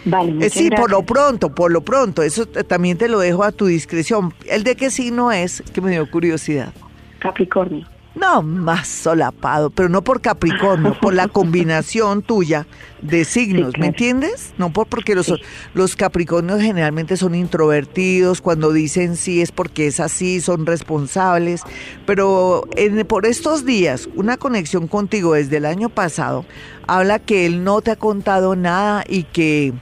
[0.05, 3.51] Vale, eh, sí, por lo pronto, por lo pronto, eso también te lo dejo a
[3.51, 4.33] tu discreción.
[4.47, 6.73] El de qué signo es, que me dio curiosidad.
[7.19, 7.85] Capricornio.
[8.13, 12.67] No, más solapado, pero no por Capricornio, por la combinación tuya
[13.01, 14.53] de signos, ¿me entiendes?
[14.57, 15.33] No por porque los,
[15.73, 21.61] los Capricornios generalmente son introvertidos, cuando dicen sí es porque es así, son responsables,
[22.05, 26.45] pero en, por estos días, una conexión contigo desde el año pasado
[26.87, 29.73] habla que él no te ha contado nada y que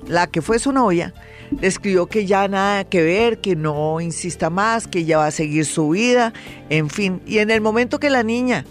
[0.06, 1.14] la que fue su novia,
[1.61, 5.30] le escribió que ya nada que ver, que no insista más, que ya va a
[5.30, 6.32] seguir su vida,
[6.68, 7.20] en fin.
[7.26, 8.64] Y en el momento que la niña,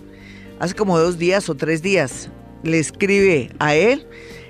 [0.59, 2.29] hace como dos días o tres días,
[2.63, 4.07] le escribe a él,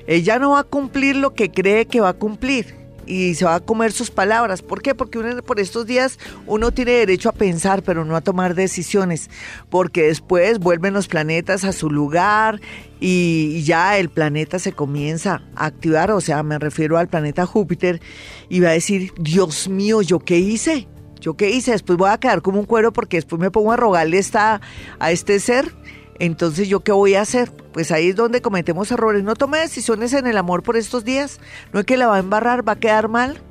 [0.07, 2.75] ella no va a cumplir lo que cree que va a cumplir
[3.07, 4.61] y se va a comer sus palabras.
[4.61, 4.93] ¿Por qué?
[4.93, 9.29] Porque uno, por estos días uno tiene derecho a pensar, pero no a tomar decisiones,
[9.69, 12.61] porque después vuelven los planetas a su lugar
[12.99, 18.01] y ya el planeta se comienza a activar, o sea, me refiero al planeta Júpiter,
[18.49, 20.88] y va a decir, Dios mío, ¿yo qué hice?
[21.19, 21.71] ¿Yo qué hice?
[21.71, 24.62] Después voy a quedar como un cuero porque después me pongo a rogarle esta,
[24.99, 25.73] a este ser
[26.19, 27.51] entonces, ¿yo qué voy a hacer?
[27.73, 29.23] Pues ahí es donde cometemos errores.
[29.23, 31.39] No tome decisiones en el amor por estos días.
[31.73, 33.41] No es que la va a embarrar, va a quedar mal.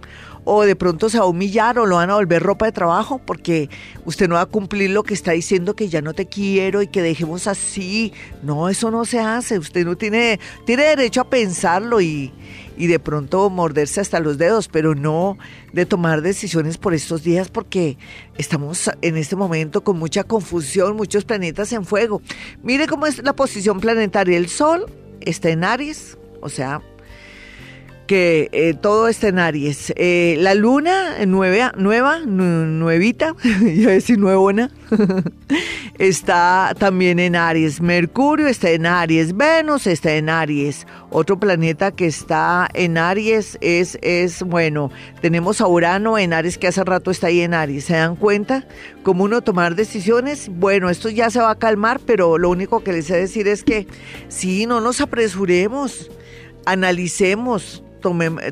[0.48, 3.18] O de pronto se va a humillar o lo van a volver ropa de trabajo
[3.18, 3.68] porque
[4.04, 6.86] usted no va a cumplir lo que está diciendo que ya no te quiero y
[6.86, 8.12] que dejemos así.
[8.44, 9.58] No, eso no se hace.
[9.58, 12.32] Usted no tiene, tiene derecho a pensarlo y,
[12.76, 15.36] y de pronto morderse hasta los dedos, pero no
[15.72, 17.98] de tomar decisiones por estos días porque
[18.38, 22.22] estamos en este momento con mucha confusión, muchos planetas en fuego.
[22.62, 24.38] Mire cómo es la posición planetaria.
[24.38, 24.86] El Sol
[25.20, 26.82] está en Aries, o sea,
[28.06, 29.92] que eh, todo está en Aries.
[29.96, 34.70] Eh, la luna nueva, nueva, nuevita, yo decir nuevona,
[35.98, 37.80] está también en Aries.
[37.80, 39.36] Mercurio está en Aries.
[39.36, 40.86] Venus está en Aries.
[41.10, 44.90] Otro planeta que está en Aries es, es, bueno,
[45.20, 47.84] tenemos a Urano en Aries que hace rato está ahí en Aries.
[47.84, 48.66] ¿Se dan cuenta?
[49.02, 50.48] Como uno tomar decisiones.
[50.48, 53.64] Bueno, esto ya se va a calmar, pero lo único que les he decir es
[53.64, 53.86] que
[54.28, 56.10] sí, no nos apresuremos
[56.66, 57.82] analicemos,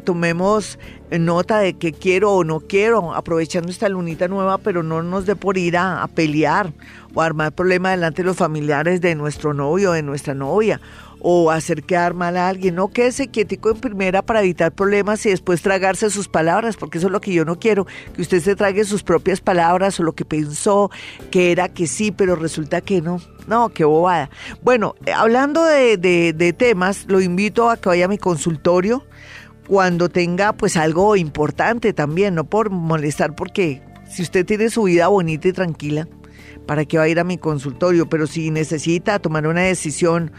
[0.05, 0.79] tomemos
[1.11, 5.37] nota de que quiero o no quiero, aprovechando esta lunita nueva, pero no nos dé
[5.37, 6.73] por ir a, pelear
[7.15, 10.81] o armar problemas delante de los familiares de nuestro novio o de nuestra novia
[11.27, 12.75] o hacer quedar mal a alguien.
[12.75, 17.07] No quédese quietico en primera para evitar problemas y después tragarse sus palabras, porque eso
[17.07, 20.13] es lo que yo no quiero, que usted se trague sus propias palabras o lo
[20.13, 20.91] que pensó
[21.31, 23.21] que era que sí, pero resulta que no.
[23.47, 24.31] No, qué bobada.
[24.63, 29.05] Bueno, hablando de, de temas, lo invito a que vaya a mi consultorio
[29.67, 35.09] cuando tenga pues algo importante también, no por molestar, porque si usted tiene su vida
[35.09, 36.09] bonita y tranquila,
[36.67, 38.09] ¿para qué va a ir a mi consultorio?
[38.09, 40.33] Pero si necesita tomar una decisión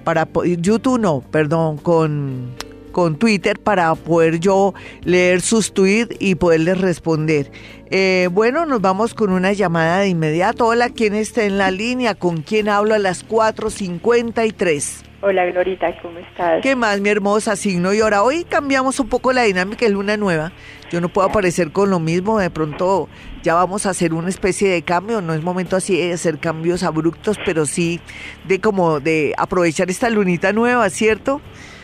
[0.04, 2.56] para YouTube no, perdón, con
[3.00, 4.74] con Twitter para poder yo
[5.06, 7.50] leer sus tweets y poderles responder.
[7.90, 10.68] Eh, bueno, nos vamos con una llamada de inmediato.
[10.68, 12.16] Hola, ¿quién está en la línea?
[12.16, 15.06] ¿Con quién hablo a las 4.53?
[15.22, 16.62] Hola, Glorita, ¿cómo estás?
[16.62, 17.94] ¿Qué más, mi hermosa signo?
[17.94, 20.52] Y ahora hoy cambiamos un poco la dinámica, es luna nueva.
[20.92, 23.08] Yo no puedo aparecer con lo mismo, de pronto
[23.44, 26.84] ya vamos a hacer una especie de cambio, no es momento así de hacer cambios
[26.84, 28.02] abruptos, pero sí
[28.46, 31.40] de como de aprovechar esta lunita nueva, ¿cierto?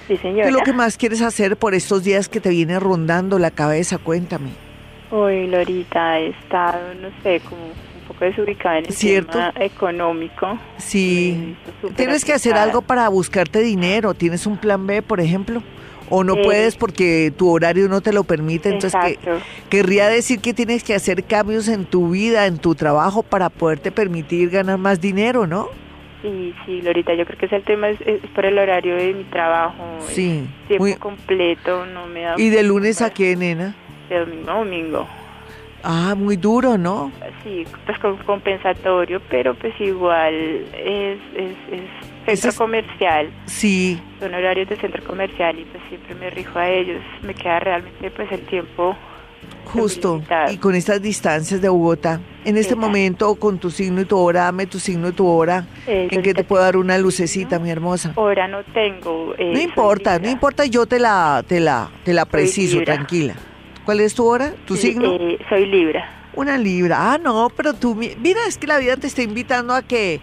[0.07, 0.43] Sí, señora.
[0.43, 3.51] ¿Qué es lo que más quieres hacer por estos días que te viene rondando la
[3.51, 3.97] cabeza?
[3.97, 4.49] Cuéntame.
[5.11, 10.59] Hoy, Lorita, he estado, no sé, como un poco desubicada en el tema económico.
[10.77, 11.55] Sí.
[11.95, 14.13] ¿Tienes que hacer algo para buscarte dinero?
[14.13, 15.61] ¿Tienes un plan B, por ejemplo?
[16.09, 18.69] o no eh, puedes porque tu horario no te lo permite.
[18.69, 19.39] Entonces, que,
[19.69, 23.91] querría decir que tienes que hacer cambios en tu vida, en tu trabajo, para poderte
[23.91, 25.69] permitir ganar más dinero, ¿no?
[26.25, 27.99] Sí, sí, Lorita, yo creo que ese el tema es,
[28.33, 29.99] por el horario de mi trabajo.
[30.07, 30.47] Sí.
[30.67, 32.33] Tiempo completo, no me da...
[32.35, 33.75] ¿Y de lunes a qué, nena?
[34.09, 35.07] De domingo a domingo.
[35.83, 37.11] Ah, muy duro, ¿no?
[37.43, 41.85] Sí, pues con compensatorio, pero pues igual es, es,
[42.25, 43.29] centro comercial.
[43.45, 44.01] Sí.
[44.19, 47.03] Son horarios de centro comercial y pues siempre me rijo a ellos.
[47.21, 48.97] Me queda realmente pues el tiempo
[49.65, 52.21] Justo, y con estas distancias de Bogotá.
[52.45, 55.65] En este momento, con tu signo y tu hora, dame tu signo y tu hora.
[55.87, 58.13] ¿En qué te puedo dar una lucecita, mi hermosa?
[58.15, 59.33] Hora no tengo.
[59.37, 63.35] Eh, no importa, no importa, yo te la, te la, te la preciso, tranquila.
[63.83, 64.53] ¿Cuál es tu hora?
[64.65, 65.13] ¿Tu signo?
[65.13, 66.09] Eh, soy Libra.
[66.35, 67.13] Una libra.
[67.13, 70.19] Ah, no, pero tú, mira, es que la vida te está invitando a que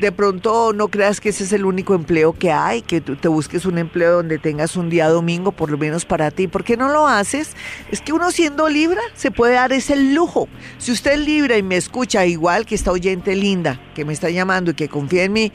[0.00, 3.28] de pronto no creas que ese es el único empleo que hay, que tú te
[3.28, 6.48] busques un empleo donde tengas un día domingo por lo menos para ti.
[6.48, 7.54] ¿Por qué no lo haces?
[7.90, 10.48] Es que uno siendo libra se puede dar ese lujo.
[10.78, 14.28] Si usted es libra y me escucha igual que esta oyente linda que me está
[14.28, 15.52] llamando y que confía en mí,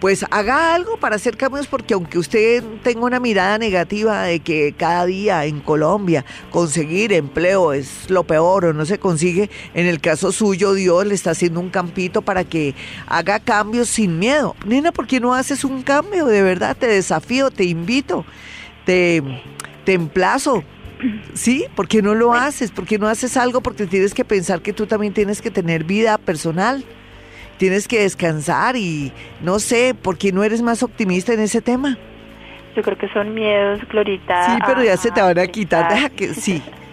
[0.00, 4.74] pues haga algo para hacer cambios porque aunque usted tenga una mirada negativa de que
[4.76, 10.00] cada día en Colombia conseguir empleo es lo peor o no se consigue, en el
[10.00, 12.74] caso suyo Dios le está haciendo un campito para que
[13.06, 14.56] haga cambios sin miedo.
[14.66, 16.26] Nena, ¿por qué no haces un cambio?
[16.26, 18.24] De verdad, te desafío, te invito,
[18.84, 19.22] te,
[19.84, 20.64] te emplazo.
[21.34, 21.66] ¿Sí?
[21.74, 22.70] ¿Por qué no lo haces?
[22.70, 23.60] ¿Por qué no haces algo?
[23.60, 26.84] Porque tienes que pensar que tú también tienes que tener vida personal.
[27.58, 31.98] Tienes que descansar y no sé, ¿por qué no eres más optimista en ese tema?
[32.74, 34.46] Yo creo que son miedos, Glorita.
[34.46, 35.92] Sí, pero ya se te van a quitar.
[35.92, 36.62] Deja que sí.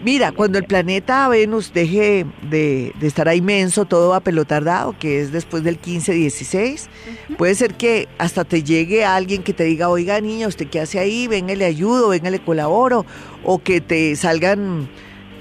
[0.00, 4.96] Mira, cuando el planeta Venus deje de, estar ahí inmenso, todo va a pelotar dado,
[4.96, 6.86] que es después del 15-16,
[7.36, 11.00] puede ser que hasta te llegue alguien que te diga, oiga niña, ¿usted qué hace
[11.00, 11.26] ahí?
[11.26, 13.06] Venga, le ayudo, venga, le colaboro,
[13.44, 14.88] o que te salgan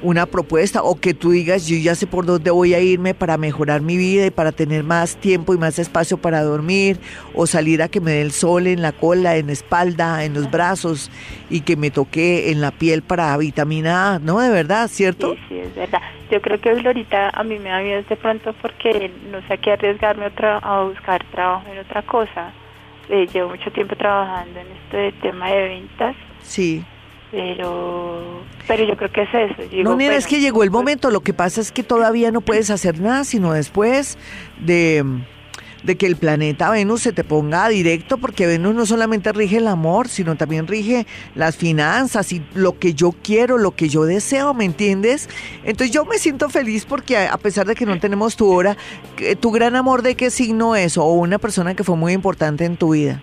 [0.02, 3.38] una propuesta o que tú digas, yo ya sé por dónde voy a irme para
[3.38, 7.00] mejorar mi vida y para tener más tiempo y más espacio para dormir
[7.34, 10.34] o salir a que me dé el sol en la cola, en la espalda, en
[10.34, 11.12] los brazos
[11.50, 14.40] y que me toque en la piel para vitamina A, ¿no?
[14.40, 15.34] De verdad, ¿cierto?
[15.34, 16.02] Sí, sí, es verdad.
[16.30, 19.72] Yo creo que ahorita a mí me ha habido de pronto porque no sé qué
[19.72, 22.52] arriesgarme otra, a buscar trabajo en otra cosa.
[23.10, 26.16] Eh, llevo mucho tiempo trabajando en este tema de ventas.
[26.42, 26.84] Sí
[27.32, 29.84] pero pero yo creo que es eso.
[29.84, 32.42] no, mira, es que llegó el pues momento, lo que pasa es que todavía no
[32.42, 34.18] puedes hacer nada, sino después
[34.60, 35.06] de,
[35.84, 39.68] de que el planeta Venus se te ponga directo, porque Venus no solamente rige el
[39.68, 44.54] amor, sino también rige las finanzas y lo que yo quiero, lo que yo deseo,
[44.54, 45.30] ¿me entiendes?
[45.63, 48.76] Entonces yo me siento feliz porque a pesar de que no tenemos tu hora,
[49.40, 52.76] tu gran amor de qué signo es o una persona que fue muy importante en
[52.76, 53.22] tu vida.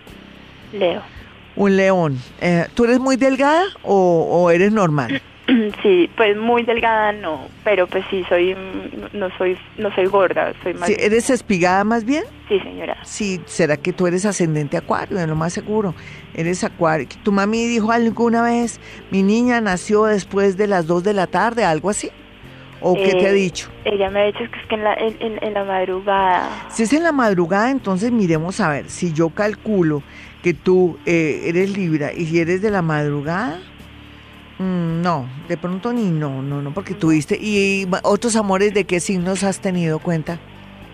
[0.73, 1.14] Leo.
[1.57, 2.19] Un león.
[2.41, 5.21] Eh, ¿Tú eres muy delgada o, eres normal?
[5.83, 8.57] Sí, pues muy delgada no, pero pues sí soy
[9.13, 12.25] no soy no soy gorda, soy más ¿Eres espigada más bien?
[12.49, 12.97] Sí, señora.
[13.05, 15.95] Sí, será que tú eres ascendente acuario, de lo más seguro.
[16.33, 17.07] Eres acuario.
[17.23, 21.63] ¿Tu mami dijo alguna vez, mi niña nació después de las 2 de la tarde,
[21.67, 22.11] algo así?
[22.87, 23.71] ¿O qué te ha eh, dicho?
[23.87, 26.69] Ella me ha dicho que es que en la, en la madrugada.
[26.69, 30.03] Si es en la madrugada, entonces miremos a ver, si yo calculo
[30.43, 33.59] que tú eh, eres Libra y si eres de la madrugada,
[34.59, 37.39] mm, no, de pronto ni no, no, no, porque tuviste.
[37.41, 40.39] ¿Y otros amores de qué signos has tenido cuenta?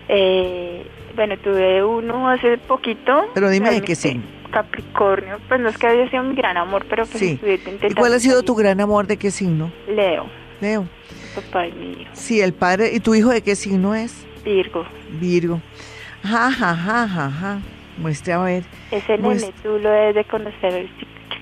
[0.07, 3.25] Eh, bueno, tuve uno hace poquito.
[3.33, 4.23] Pero dime de qué signo.
[4.49, 7.39] Capricornio, pues no es que haya sido un gran amor, pero pues sí.
[7.81, 9.73] ¿Y cuál ha sido tu gran amor de qué signo?
[9.89, 10.40] Leo.
[10.61, 10.87] Leo.
[11.35, 12.11] papá y mi hijo.
[12.13, 12.91] Sí, el padre.
[12.93, 14.25] ¿Y tu hijo de qué signo es?
[14.45, 14.85] Virgo.
[15.19, 15.61] Virgo.
[16.23, 17.59] Ja, ja, ja, ja, ja.
[17.97, 18.63] Muestre a ver.
[18.91, 20.89] Ese nene tú lo debes de conocer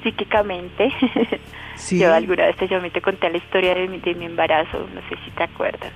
[0.04, 0.90] psíquicamente.
[1.80, 1.98] Sí.
[1.98, 5.00] Yo alguna vez yo me te conté la historia de mi, de mi embarazo, no
[5.08, 5.94] sé si te acuerdas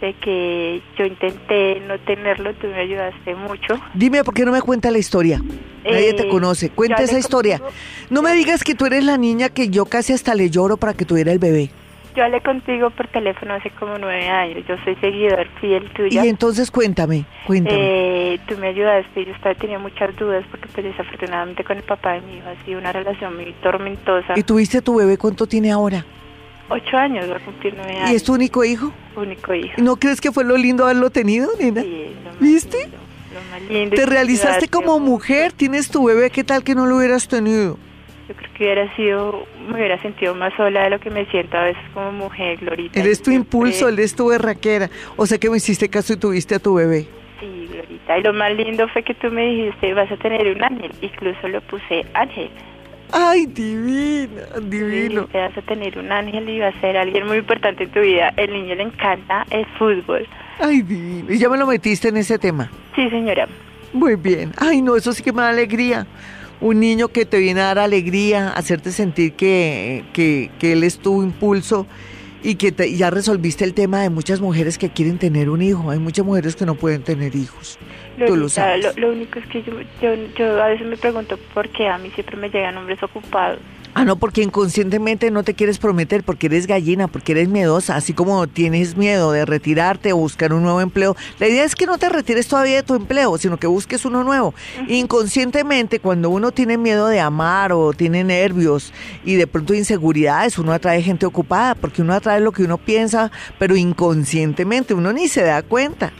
[0.00, 3.80] de que yo intenté no tenerlo, tú me ayudaste mucho.
[3.94, 5.42] Dime, ¿por qué no me cuenta la historia?
[5.84, 6.70] Nadie te eh, conoce.
[6.70, 7.60] Cuenta esa historia.
[8.10, 10.94] no me digas que tú eres la niña que yo casi hasta le lloro para
[10.94, 11.70] que tuviera el bebé.
[12.18, 14.64] Yo hablé contigo por teléfono hace como nueve años.
[14.66, 16.24] Yo soy seguidor fiel tuyo.
[16.24, 17.78] Y entonces cuéntame, cuéntame.
[18.34, 19.24] Eh, tú me ayudaste.
[19.24, 22.64] Yo estaba, tenía muchas dudas porque pues desafortunadamente con el papá de mi hijo ha
[22.64, 24.34] sido una relación muy tormentosa.
[24.34, 26.04] ¿Y tuviste tu bebé cuánto tiene ahora?
[26.68, 28.10] Ocho años, va a cumplir nueve años.
[28.10, 28.92] ¿Y es tu único hijo?
[29.14, 29.74] Único hijo.
[29.76, 31.82] ¿Y no crees que fue lo lindo haberlo tenido, nena?
[31.82, 32.78] Sí, lo más ¿Viste?
[32.78, 32.96] Lindo,
[33.32, 33.94] lo más lindo.
[33.94, 37.78] Te realizaste como mujer, tienes tu bebé, ¿qué tal que no lo hubieras tenido?
[38.58, 41.82] Que hubiera sido, me hubiera sentido más sola de lo que me siento a veces
[41.94, 42.98] como mujer, Glorita.
[42.98, 44.90] Eres tu impulso, eres tu berraquera.
[45.16, 47.06] O sea que me hiciste caso y tuviste a tu bebé.
[47.38, 48.18] Sí, Glorita.
[48.18, 50.90] Y lo más lindo fue que tú me dijiste, vas a tener un ángel.
[51.00, 52.50] Incluso lo puse ángel.
[53.12, 55.26] Ay, divino, divino.
[55.26, 58.00] te vas a tener un ángel y va a ser alguien muy importante en tu
[58.00, 58.34] vida.
[58.36, 60.26] El niño le encanta el fútbol.
[60.58, 61.32] Ay, divino.
[61.32, 62.70] ¿Y ya me lo metiste en ese tema?
[62.96, 63.46] Sí, señora.
[63.92, 64.52] Muy bien.
[64.58, 66.06] Ay, no, eso sí que me da alegría
[66.60, 71.22] un niño que te viene a dar alegría, hacerte sentir que, que, él es tu
[71.22, 71.86] impulso
[72.42, 75.90] y que ya resolviste el tema de muchas mujeres que quieren tener un hijo.
[75.90, 77.78] Hay muchas mujeres que no pueden tener hijos.
[78.26, 78.96] Tú lo sabes.
[78.96, 82.10] Lo, único es que yo, yo, yo a veces me pregunto por qué a mí
[82.10, 83.60] siempre me llegan hombres ocupados.
[83.94, 88.12] Ah, no, porque inconscientemente no te quieres prometer, porque eres gallina, porque eres miedosa, así
[88.12, 91.16] como tienes miedo de retirarte o buscar un nuevo empleo.
[91.40, 94.22] La idea es que no te retires todavía de tu empleo, sino que busques uno
[94.22, 94.54] nuevo.
[94.86, 98.92] Inconscientemente, cuando uno tiene miedo de amar o tiene nervios
[99.24, 103.32] y de pronto inseguridades, uno atrae gente ocupada, porque uno atrae lo que uno piensa,
[103.58, 106.12] pero inconscientemente uno ni se da cuenta.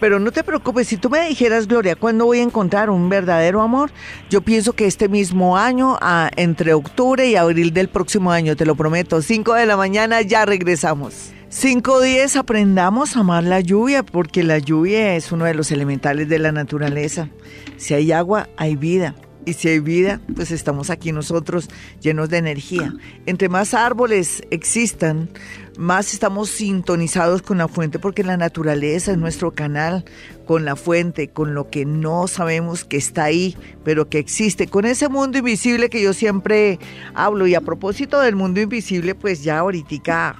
[0.00, 3.60] Pero no te preocupes, si tú me dijeras, Gloria, ¿cuándo voy a encontrar un verdadero
[3.60, 3.90] amor?
[4.30, 5.98] Yo pienso que este mismo año,
[6.36, 10.46] entre octubre y abril del próximo año, te lo prometo, 5 de la mañana ya
[10.46, 11.32] regresamos.
[11.50, 16.38] 5.10 aprendamos a amar la lluvia, porque la lluvia es uno de los elementales de
[16.38, 17.28] la naturaleza.
[17.76, 19.14] Si hay agua, hay vida.
[19.50, 21.68] Y si hay vida, pues estamos aquí nosotros
[22.00, 22.94] llenos de energía.
[23.26, 25.28] Entre más árboles existan,
[25.76, 30.04] más estamos sintonizados con la fuente porque la naturaleza es nuestro canal
[30.46, 34.84] con la fuente, con lo que no sabemos que está ahí, pero que existe, con
[34.84, 36.78] ese mundo invisible que yo siempre
[37.14, 37.48] hablo.
[37.48, 40.36] Y a propósito del mundo invisible, pues ya ahorita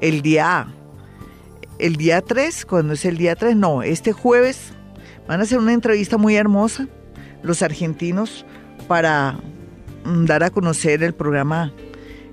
[0.00, 0.68] el día,
[1.78, 4.74] el día 3, cuando es el día 3, no, este jueves
[5.26, 6.86] van a hacer una entrevista muy hermosa
[7.44, 8.44] los argentinos
[8.88, 9.38] para
[10.04, 11.72] mm, dar a conocer el programa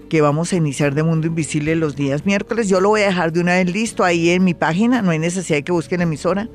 [0.09, 2.67] que vamos a iniciar de Mundo Invisible los días miércoles.
[2.67, 5.19] Yo lo voy a dejar de una vez listo ahí en mi página, no hay
[5.19, 6.49] necesidad de que busquen emisora,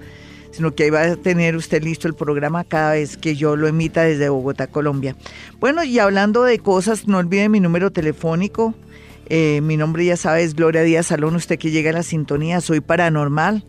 [0.50, 3.66] sino que ahí va a tener usted listo el programa cada vez que yo lo
[3.66, 5.16] emita desde Bogotá, Colombia.
[5.58, 8.74] Bueno, y hablando de cosas, no olviden mi número telefónico.
[9.28, 12.60] Eh, mi nombre ya sabe es Gloria Díaz Salón, usted que llega a la sintonía,
[12.60, 13.64] soy paranormal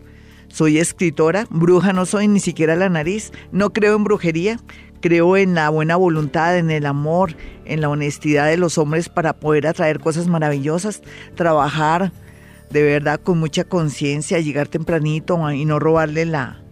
[0.48, 4.58] soy escritora, bruja no soy ni siquiera la nariz, no creo en brujería,
[5.00, 9.34] creo en la buena voluntad, en el amor, en la honestidad de los hombres para
[9.34, 11.02] poder atraer cosas maravillosas,
[11.34, 12.12] trabajar
[12.70, 16.62] de verdad con mucha conciencia, llegar tempranito y no robarle la,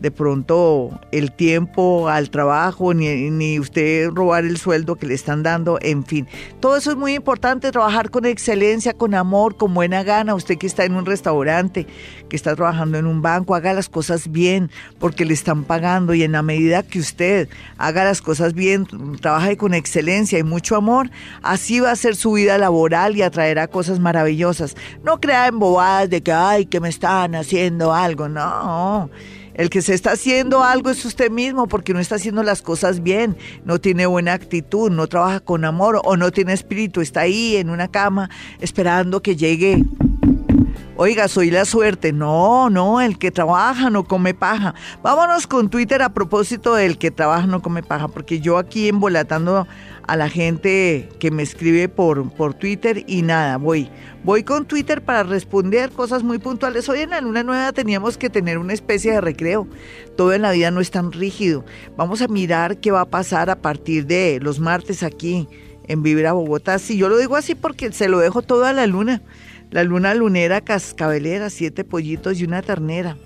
[0.00, 5.42] de pronto el tiempo al trabajo, ni, ni, usted robar el sueldo que le están
[5.42, 6.26] dando, en fin.
[6.58, 10.34] Todo eso es muy importante, trabajar con excelencia, con amor, con buena gana.
[10.34, 11.86] Usted que está en un restaurante,
[12.28, 16.22] que está trabajando en un banco, haga las cosas bien porque le están pagando y
[16.22, 18.86] en la medida que usted haga las cosas bien,
[19.20, 21.10] trabaje con excelencia y mucho amor,
[21.42, 24.76] así va a ser su vida laboral y atraerá cosas maravillosas.
[25.04, 29.10] No crea en bobadas de que, ay, que me están haciendo algo, no.
[29.60, 33.02] El que se está haciendo algo es usted mismo porque no está haciendo las cosas
[33.02, 33.36] bien,
[33.66, 37.68] no tiene buena actitud, no trabaja con amor o no tiene espíritu, está ahí en
[37.68, 38.30] una cama
[38.60, 39.84] esperando que llegue
[40.96, 42.12] Oiga, soy la suerte.
[42.12, 44.74] No, no, el que trabaja no come paja.
[45.02, 49.66] Vámonos con Twitter a propósito del que trabaja no come paja, porque yo aquí embolatando
[50.10, 53.88] a la gente que me escribe por, por Twitter y nada, voy.
[54.24, 56.88] Voy con Twitter para responder cosas muy puntuales.
[56.88, 59.68] Hoy en la luna nueva teníamos que tener una especie de recreo.
[60.16, 61.64] Todo en la vida no es tan rígido.
[61.96, 65.46] Vamos a mirar qué va a pasar a partir de los martes aquí
[65.86, 66.80] en Vibra Bogotá.
[66.80, 69.22] Si yo lo digo así porque se lo dejo todo a la luna.
[69.70, 73.16] La luna lunera cascabelera, siete pollitos y una ternera.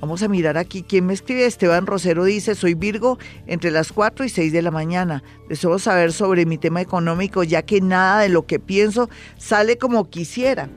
[0.00, 1.46] Vamos a mirar aquí quién me escribe.
[1.46, 5.22] Esteban Rosero dice, soy Virgo entre las 4 y 6 de la mañana.
[5.48, 10.08] Deseo saber sobre mi tema económico ya que nada de lo que pienso sale como
[10.08, 10.68] quisiera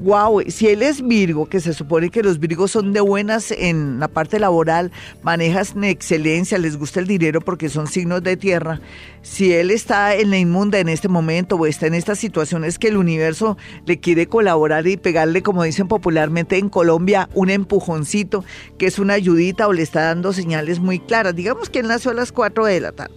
[0.00, 4.00] wow, si él es Virgo, que se supone que los Virgos son de buenas en
[4.00, 4.90] la parte laboral,
[5.22, 8.80] manejas en excelencia, les gusta el dinero porque son signos de tierra,
[9.22, 12.88] si él está en la inmunda en este momento o está en estas situaciones que
[12.88, 18.44] el universo le quiere colaborar y pegarle, como dicen popularmente en Colombia, un empujoncito,
[18.78, 21.36] que es una ayudita o le está dando señales muy claras.
[21.36, 23.14] Digamos que él nació a las 4 de la tarde.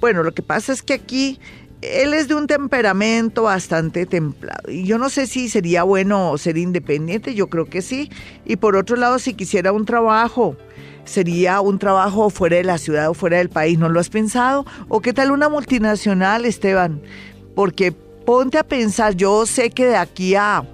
[0.00, 1.40] Bueno, lo que pasa es que aquí
[1.92, 6.58] él es de un temperamento bastante templado y yo no sé si sería bueno ser
[6.58, 8.10] independiente, yo creo que sí.
[8.44, 10.56] Y por otro lado, si quisiera un trabajo,
[11.04, 14.64] sería un trabajo fuera de la ciudad o fuera del país, ¿no lo has pensado?
[14.88, 17.00] ¿O qué tal una multinacional, Esteban?
[17.54, 20.64] Porque ponte a pensar, yo sé que de aquí a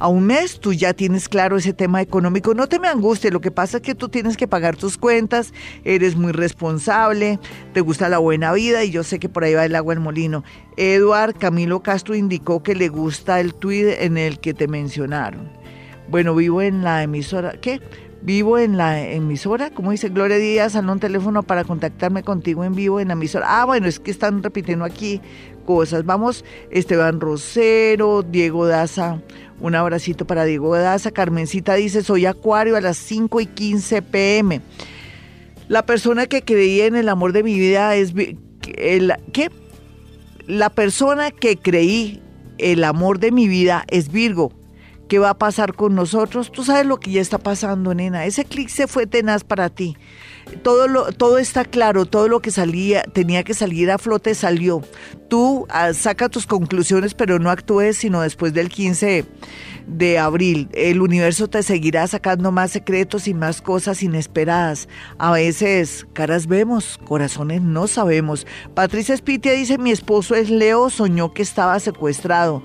[0.00, 2.54] a un mes tú ya tienes claro ese tema económico.
[2.54, 5.52] No te me angusties, lo que pasa es que tú tienes que pagar tus cuentas,
[5.84, 7.38] eres muy responsable,
[7.72, 10.00] te gusta la buena vida y yo sé que por ahí va el agua al
[10.00, 10.42] molino.
[10.76, 15.50] Eduard Camilo Castro indicó que le gusta el tweet en el que te mencionaron.
[16.08, 17.80] Bueno, vivo en la emisora, ¿qué?
[18.22, 22.74] Vivo en la emisora, como dice Gloria Díaz, al un teléfono para contactarme contigo en
[22.74, 23.46] vivo en la emisora.
[23.48, 25.22] Ah, bueno, es que están repitiendo aquí
[25.64, 26.04] cosas.
[26.04, 29.22] Vamos, Esteban Rosero, Diego Daza,
[29.58, 31.12] un abracito para Diego Daza.
[31.12, 34.60] Carmencita dice, soy Acuario a las 5 y 15 pm.
[35.68, 38.12] La persona que creía en el amor de mi vida es...
[38.76, 39.50] El, ¿Qué?
[40.46, 42.20] La persona que creí
[42.58, 44.52] el amor de mi vida es Virgo.
[45.10, 46.52] ¿Qué va a pasar con nosotros?
[46.52, 48.26] Tú sabes lo que ya está pasando, nena.
[48.26, 49.96] Ese clic se fue tenaz para ti
[50.62, 54.82] todo, lo, todo está claro, todo lo que salía, tenía que salir a flote salió.
[55.28, 59.24] Tú ah, saca tus conclusiones, pero no actúes sino después del 15
[59.86, 60.68] de abril.
[60.72, 64.88] El universo te seguirá sacando más secretos y más cosas inesperadas.
[65.18, 68.46] A veces caras vemos, corazones no sabemos.
[68.74, 72.62] Patricia Spitia dice, mi esposo es Leo, soñó que estaba secuestrado.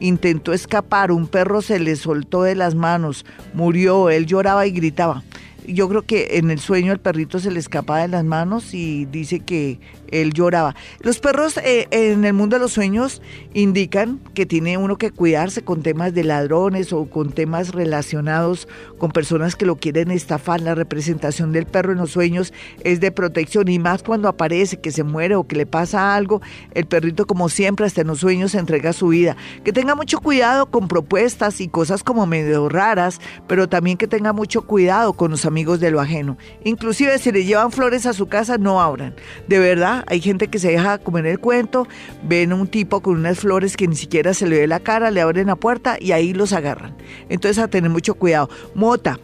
[0.00, 3.24] Intentó escapar, un perro se le soltó de las manos,
[3.54, 5.22] murió, él lloraba y gritaba.
[5.66, 9.04] yo creo que en el sueño el perrito se le escapa de las manos y
[9.06, 9.80] dice que
[10.10, 10.74] él lloraba.
[11.00, 13.22] Los perros eh, en el mundo de los sueños
[13.54, 19.10] indican que tiene uno que cuidarse con temas de ladrones o con temas relacionados con
[19.10, 20.60] personas que lo quieren estafar.
[20.60, 22.52] La representación del perro en los sueños
[22.84, 26.40] es de protección y más cuando aparece que se muere o que le pasa algo,
[26.74, 29.36] el perrito como siempre hasta en los sueños entrega su vida.
[29.64, 34.32] Que tenga mucho cuidado con propuestas y cosas como medio raras, pero también que tenga
[34.32, 36.36] mucho cuidado con los amigos de lo ajeno.
[36.64, 39.14] Inclusive si le llevan flores a su casa, no abran.
[39.46, 41.86] De verdad, hay gente que se deja comer el cuento,
[42.22, 45.10] ven a un tipo con unas flores que ni siquiera se le ve la cara,
[45.10, 46.96] le abren la puerta y ahí los agarran.
[47.28, 48.50] Entonces a tener mucho cuidado.
[48.74, 49.18] Mota.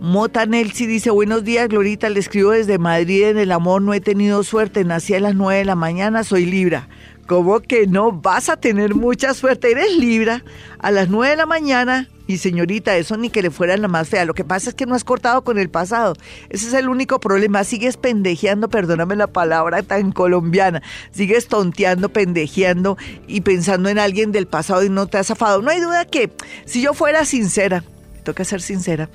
[0.00, 4.00] Mota Nelsi dice, buenos días, Glorita, le escribo desde Madrid, en el amor no he
[4.00, 6.88] tenido suerte, nací a las 9 de la mañana, soy Libra.
[7.26, 8.12] ¿Cómo que no?
[8.12, 10.44] Vas a tener mucha suerte, eres Libra,
[10.78, 14.08] a las 9 de la mañana, y señorita, eso ni que le fuera la más
[14.08, 14.24] fea.
[14.24, 16.14] Lo que pasa es que no has cortado con el pasado.
[16.48, 17.64] Ese es el único problema.
[17.64, 20.82] Sigues pendejeando, perdóname la palabra tan colombiana.
[21.10, 22.96] Sigues tonteando, pendejeando
[23.26, 25.60] y pensando en alguien del pasado y no te has zafado.
[25.60, 26.30] No hay duda que
[26.64, 27.84] si yo fuera sincera,
[28.24, 29.10] toca ser sincera,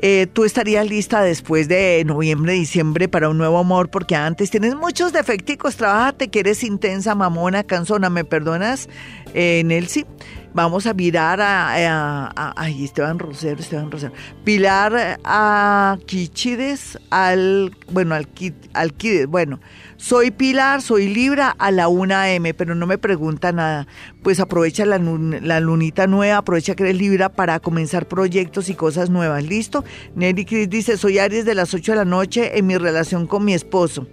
[0.00, 4.76] eh, tú estarías lista después de noviembre, diciembre para un nuevo amor, porque antes tienes
[4.76, 8.88] muchos defecticos, trabájate que eres intensa, mamona, cansona, ¿me perdonas,
[9.34, 10.06] eh, Nelsi?
[10.54, 14.12] Vamos a mirar a, a, Esteban Rosero, Esteban Rosero.
[14.44, 18.28] Pilar a Quichides, al, bueno, al,
[18.72, 19.60] Alquides, bueno.
[19.96, 23.86] Soy Pilar, soy Libra a la 1 M, pero no me pregunta nada.
[24.22, 29.10] Pues aprovecha la, la, lunita nueva, aprovecha que eres Libra para comenzar proyectos y cosas
[29.10, 29.44] nuevas.
[29.44, 29.84] ¿Listo?
[30.14, 33.44] Nelly Cris dice, soy Aries de las 8 de la noche en mi relación con
[33.44, 34.06] mi esposo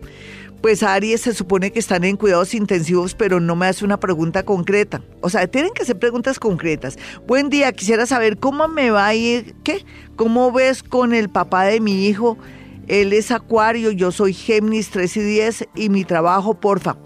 [0.65, 4.41] pues Aries se supone que están en cuidados intensivos, pero no me hace una pregunta
[4.41, 4.99] concreta.
[5.21, 6.97] O sea, tienen que ser preguntas concretas.
[7.27, 9.85] Buen día, quisiera saber cómo me va a ir, ¿qué?
[10.15, 12.39] ¿Cómo ves con el papá de mi hijo?
[12.87, 16.97] Él es Acuario, yo soy Géminis 3 y 10 y mi trabajo, porfa.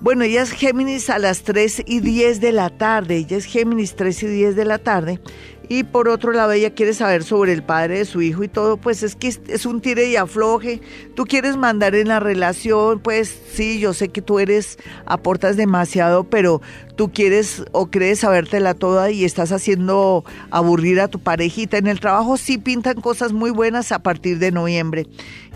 [0.00, 3.96] Bueno, ella es Géminis a las 3 y 10 de la tarde, ella es Géminis
[3.96, 5.20] 3 y 10 de la tarde
[5.68, 8.76] y por otro lado, ella quiere saber sobre el padre de su hijo y todo,
[8.76, 10.80] pues es que es un tire y afloje.
[11.14, 16.24] Tú quieres mandar en la relación, pues sí, yo sé que tú eres, aportas demasiado,
[16.24, 16.62] pero
[16.94, 21.78] tú quieres o crees sabértela toda y estás haciendo aburrir a tu parejita.
[21.78, 25.06] En el trabajo sí pintan cosas muy buenas a partir de noviembre.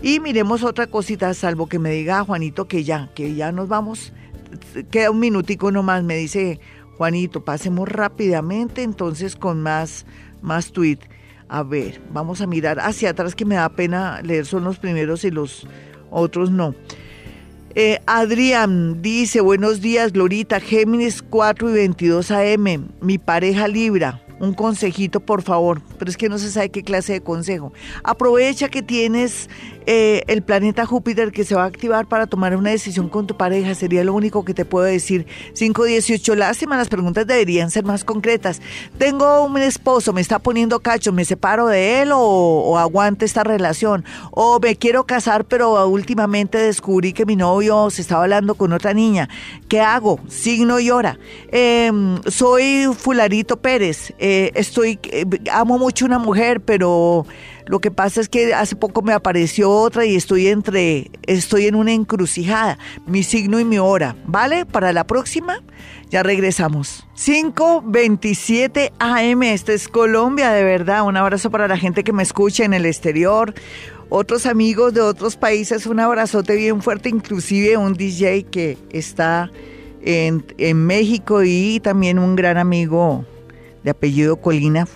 [0.03, 4.13] Y miremos otra cosita, salvo que me diga Juanito que ya, que ya nos vamos.
[4.91, 6.59] Queda un minutico nomás, me dice
[7.01, 10.05] Juanito, pasemos rápidamente entonces con más,
[10.43, 10.99] más tweet.
[11.49, 15.25] A ver, vamos a mirar hacia atrás que me da pena leer son los primeros
[15.25, 15.67] y los
[16.11, 16.75] otros no.
[17.75, 24.55] Eh, Adrián dice, buenos días, Glorita, Géminis 4 y 22 AM, mi pareja Libra un
[24.55, 27.73] consejito, por favor, pero es que no se sabe qué clase de consejo.
[28.03, 29.51] Aprovecha que tienes
[29.87, 33.37] eh, el planeta Júpiter que se va a activar para tomar una decisión con tu
[33.37, 35.27] pareja, sería lo único que te puedo decir.
[35.55, 38.61] 518, lástima, las preguntas deberían ser más concretas.
[38.99, 43.45] Tengo un esposo, me está poniendo cacho, ¿me separo de él o, o aguante esta
[43.45, 44.05] relación?
[44.31, 48.95] O me quiero casar, pero últimamente descubrí que mi novio se estaba hablando con otra
[48.95, 49.29] niña.
[49.69, 50.21] ¿Qué hago?
[50.29, 51.19] Signo y hora.
[51.53, 54.13] Em, soy Fularito Pérez.
[54.19, 57.27] Eh, estoy, eh, amo mucho una mujer, pero
[57.71, 61.77] lo que pasa es que hace poco me apareció otra y estoy entre, estoy en
[61.77, 64.67] una encrucijada, mi signo y mi hora, ¿vale?
[64.67, 65.63] Para la próxima
[66.11, 67.07] ya regresamos.
[67.15, 71.07] 5:27 AM, esta es Colombia, de verdad.
[71.07, 73.55] Un abrazo para la gente que me escucha en el exterior.
[74.09, 79.49] Otros amigos de otros países, un abrazote bien fuerte, inclusive un DJ que está
[80.03, 83.25] en, en México y también un gran amigo
[83.85, 84.89] de apellido Colina,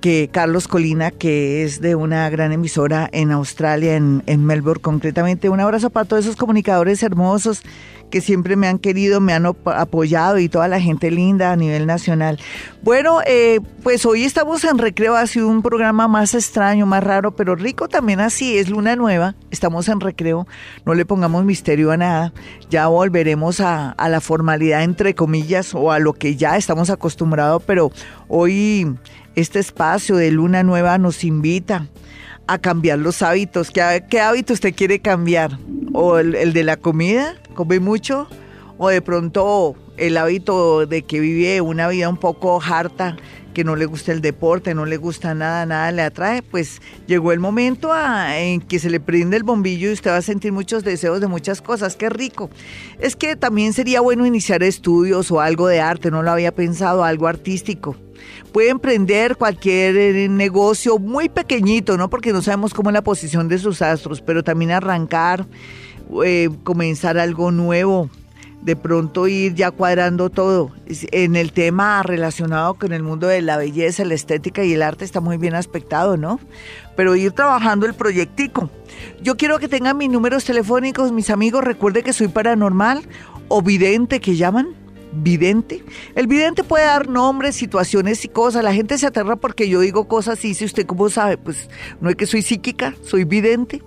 [0.00, 5.48] que Carlos Colina, que es de una gran emisora en Australia, en, Melbourne concretamente.
[5.48, 7.62] Un abrazo para todos esos comunicadores hermosos
[8.10, 11.86] que siempre me han querido, me han apoyado y toda la gente linda a nivel
[11.86, 12.38] nacional.
[12.82, 17.34] Bueno, eh, pues hoy estamos en Recreo, ha sido un programa más extraño, más raro,
[17.34, 20.46] pero rico también así, es luna nueva, estamos en Recreo,
[20.84, 22.32] no le pongamos misterio a nada,
[22.70, 27.62] ya volveremos a, a la formalidad entre comillas o a lo que ya estamos acostumbrados,
[27.66, 27.90] pero
[28.28, 28.94] hoy
[29.34, 31.86] este espacio de luna nueva nos invita
[32.48, 33.70] a cambiar los hábitos.
[33.70, 35.56] ¿Qué, hábito usted quiere cambiar?
[35.92, 37.36] ¿O el, de la comida?
[37.54, 38.26] ¿Come mucho?
[38.78, 43.16] ¿O de pronto el hábito de que vive una vida un poco harta,
[43.52, 46.42] que no le gusta el deporte, no le gusta nada, nada le atrae?
[46.42, 47.90] Pues llegó el momento
[48.30, 51.26] en que se le prende el bombillo y usted va a sentir muchos deseos de
[51.26, 51.96] muchas cosas.
[51.96, 52.48] ¡Qué rico!
[52.98, 57.04] Es que también sería bueno iniciar estudios o algo de arte, no lo había pensado,
[57.04, 57.96] algo artístico
[58.52, 62.08] Puede emprender cualquier eh, negocio muy pequeñito, ¿no?
[62.10, 65.46] Porque no sabemos cómo es la posición de sus astros, pero también arrancar,
[66.24, 68.10] eh, comenzar algo nuevo,
[68.62, 70.72] de pronto ir ya cuadrando todo.
[71.12, 75.04] En el tema relacionado con el mundo de la belleza, la estética y el arte
[75.04, 76.40] está muy bien aspectado, ¿no?
[76.96, 78.70] Pero ir trabajando el proyectico.
[79.22, 81.64] Yo quiero que tengan mis números telefónicos, mis amigos.
[81.64, 83.02] Recuerde que soy paranormal
[83.48, 84.77] o vidente que llaman.
[85.12, 85.82] Vidente.
[86.14, 88.62] El vidente puede dar nombres, situaciones y cosas.
[88.62, 91.38] La gente se aterra porque yo digo cosas y dice usted cómo sabe.
[91.38, 91.68] Pues
[92.00, 93.82] no es que soy psíquica, soy vidente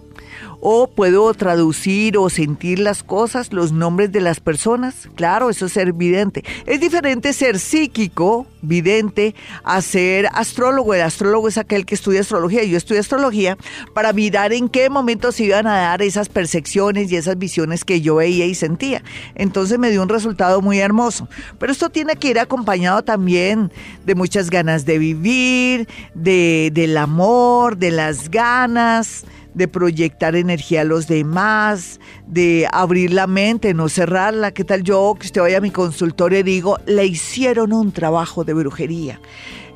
[0.62, 5.10] o puedo traducir o sentir las cosas, los nombres de las personas.
[5.16, 6.44] Claro, eso es ser vidente.
[6.68, 9.34] Es diferente ser psíquico, vidente,
[9.64, 10.94] a ser astrólogo.
[10.94, 12.64] El astrólogo es aquel que estudia astrología.
[12.64, 13.58] Yo estudio astrología
[13.96, 18.02] para mirar en qué momento se iban a dar esas percepciones y esas visiones que
[18.02, 19.04] yo veía y sentía.
[19.34, 21.28] Entonces me dio un resultado muy hermoso.
[21.58, 23.72] Pero esto tiene que ir acompañado también
[24.06, 30.86] de muchas ganas de vivir, de, del amor, de las ganas de proyectar energía a
[30.86, 34.52] los demás, de abrir la mente, no cerrarla.
[34.52, 38.44] ¿Qué tal yo que usted vaya a mi consultorio y digo, le hicieron un trabajo
[38.44, 39.20] de brujería?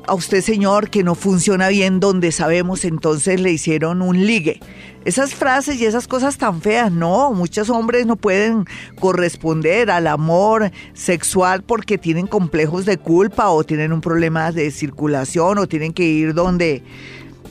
[0.08, 4.60] A usted, señor, que no funciona bien donde sabemos, entonces le hicieron un ligue.
[5.04, 8.66] Esas frases y esas cosas tan feas, no, muchos hombres no pueden
[9.00, 15.58] corresponder al amor sexual porque tienen complejos de culpa o tienen un problema de circulación
[15.58, 16.82] o tienen que ir donde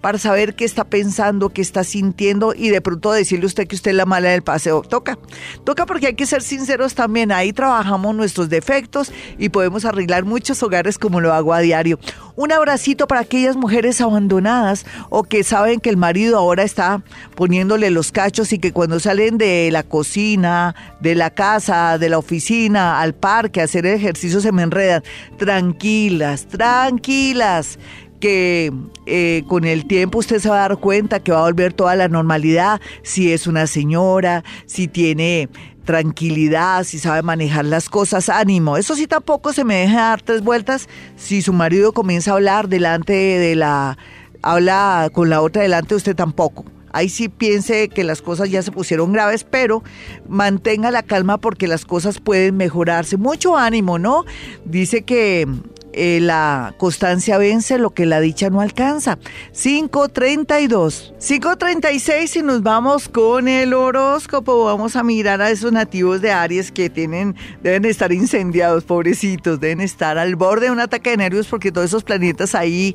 [0.00, 3.92] para saber qué está pensando, qué está sintiendo y de pronto decirle usted que usted
[3.92, 4.82] es la mala del paseo.
[4.82, 5.18] Toca,
[5.64, 7.32] toca porque hay que ser sinceros también.
[7.32, 11.98] Ahí trabajamos nuestros defectos y podemos arreglar muchos hogares como lo hago a diario.
[12.36, 17.02] Un abracito para aquellas mujeres abandonadas o que saben que el marido ahora está
[17.34, 22.18] poniéndole los cachos y que cuando salen de la cocina, de la casa, de la
[22.18, 25.02] oficina, al parque a hacer ejercicio se me enredan.
[25.38, 27.78] Tranquilas, tranquilas
[28.20, 28.72] que
[29.06, 31.96] eh, con el tiempo usted se va a dar cuenta que va a volver toda
[31.96, 35.48] la normalidad, si es una señora, si tiene
[35.84, 38.76] tranquilidad, si sabe manejar las cosas, ánimo.
[38.76, 42.68] Eso sí tampoco se me deja dar tres vueltas si su marido comienza a hablar
[42.68, 43.98] delante de la,
[44.42, 46.64] habla con la otra delante, usted tampoco.
[46.92, 49.82] Ahí sí piense que las cosas ya se pusieron graves, pero
[50.28, 53.16] mantenga la calma porque las cosas pueden mejorarse.
[53.16, 54.24] Mucho ánimo, ¿no?
[54.64, 55.46] Dice que
[55.92, 59.18] eh, la constancia vence lo que la dicha no alcanza.
[59.52, 61.14] 532.
[61.18, 64.64] 536 y nos vamos con el horóscopo.
[64.64, 69.80] Vamos a mirar a esos nativos de Aries que tienen, deben estar incendiados, pobrecitos, deben
[69.80, 72.94] estar al borde de un ataque de nervios porque todos esos planetas ahí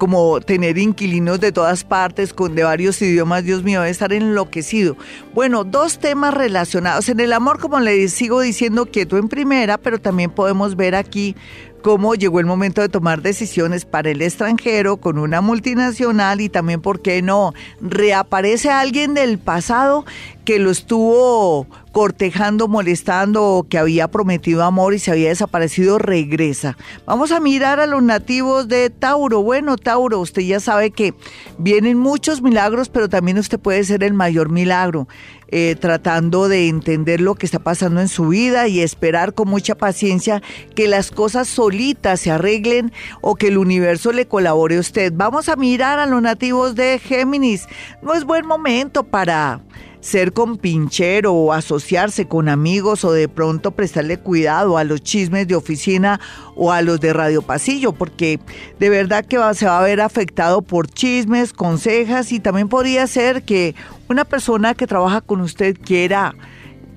[0.00, 4.96] como tener inquilinos de todas partes, con de varios idiomas, Dios mío, debe estar enloquecido.
[5.34, 7.10] Bueno, dos temas relacionados.
[7.10, 11.36] En el amor, como le sigo diciendo, quieto en primera, pero también podemos ver aquí
[11.82, 16.80] cómo llegó el momento de tomar decisiones para el extranjero con una multinacional y también,
[16.80, 17.52] ¿por qué no?
[17.82, 20.06] Reaparece alguien del pasado
[20.46, 26.76] que lo estuvo cortejando, molestando o que había prometido amor y se había desaparecido, regresa.
[27.06, 29.42] Vamos a mirar a los nativos de Tauro.
[29.42, 31.14] Bueno, Tauro, usted ya sabe que
[31.58, 35.08] vienen muchos milagros, pero también usted puede ser el mayor milagro.
[35.52, 39.74] Eh, tratando de entender lo que está pasando en su vida y esperar con mucha
[39.74, 40.40] paciencia
[40.76, 45.12] que las cosas solitas se arreglen o que el universo le colabore a usted.
[45.12, 47.66] Vamos a mirar a los nativos de Géminis.
[48.00, 49.60] No es buen momento para
[50.00, 55.54] ser compinchero o asociarse con amigos o de pronto prestarle cuidado a los chismes de
[55.54, 56.20] oficina
[56.56, 58.40] o a los de radio pasillo, porque
[58.78, 63.42] de verdad que se va a ver afectado por chismes, consejas y también podría ser
[63.42, 63.74] que
[64.08, 66.34] una persona que trabaja con usted quiera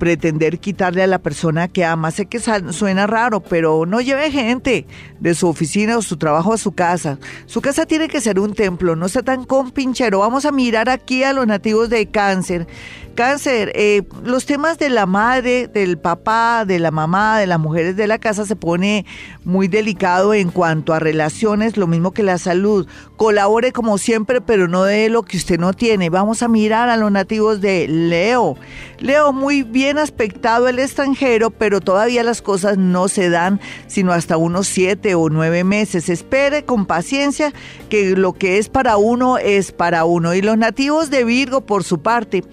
[0.03, 2.11] pretender quitarle a la persona que ama.
[2.11, 4.85] Sé que suena raro, pero no lleve gente
[5.21, 7.19] de su oficina o su trabajo a su casa.
[7.45, 10.19] Su casa tiene que ser un templo, no sea tan compinchero.
[10.19, 12.67] Vamos a mirar aquí a los nativos de cáncer.
[13.15, 17.95] Cáncer, eh, los temas de la madre, del papá, de la mamá, de las mujeres
[17.95, 19.05] de la casa se pone
[19.45, 22.87] muy delicado en cuanto a relaciones, lo mismo que la salud.
[23.15, 26.09] Colabore como siempre, pero no de lo que usted no tiene.
[26.09, 28.57] Vamos a mirar a los nativos de Leo.
[28.97, 34.37] Leo, muy bien aspectado el extranjero, pero todavía las cosas no se dan sino hasta
[34.37, 36.09] unos siete o nueve meses.
[36.09, 37.53] Espere con paciencia
[37.89, 40.33] que lo que es para uno es para uno.
[40.33, 42.43] Y los nativos de Virgo, por su parte,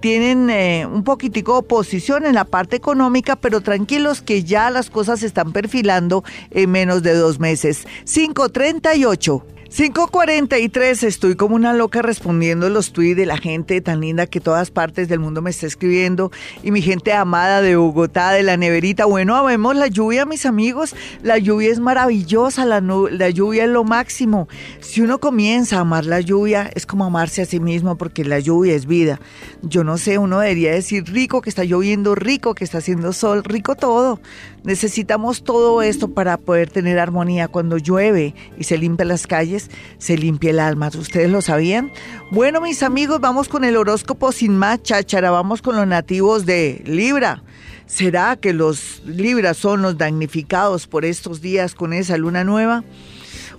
[0.00, 4.90] tienen eh, un poquitico de oposición en la parte económica, pero tranquilos que ya las
[4.90, 7.86] cosas se están perfilando en menos de dos meses.
[8.04, 9.57] 538.
[9.70, 14.70] 543, estoy como una loca respondiendo los tweets de la gente tan linda que todas
[14.70, 19.04] partes del mundo me está escribiendo y mi gente amada de Bogotá, de la neverita.
[19.04, 20.96] Bueno, vemos la lluvia, mis amigos.
[21.22, 24.48] La lluvia es maravillosa, la, la lluvia es lo máximo.
[24.80, 28.38] Si uno comienza a amar la lluvia, es como amarse a sí mismo porque la
[28.38, 29.20] lluvia es vida.
[29.60, 33.44] Yo no sé, uno debería decir rico que está lloviendo, rico que está haciendo sol,
[33.44, 34.18] rico todo.
[34.64, 37.48] Necesitamos todo esto para poder tener armonía.
[37.48, 39.57] Cuando llueve y se limpia las calles,
[39.98, 40.88] se limpia el alma.
[40.88, 41.92] ¿Ustedes lo sabían?
[42.30, 45.30] Bueno, mis amigos, vamos con el horóscopo sin más cháchara.
[45.30, 47.42] Vamos con los nativos de Libra.
[47.86, 52.84] ¿Será que los Libras son los damnificados por estos días con esa luna nueva?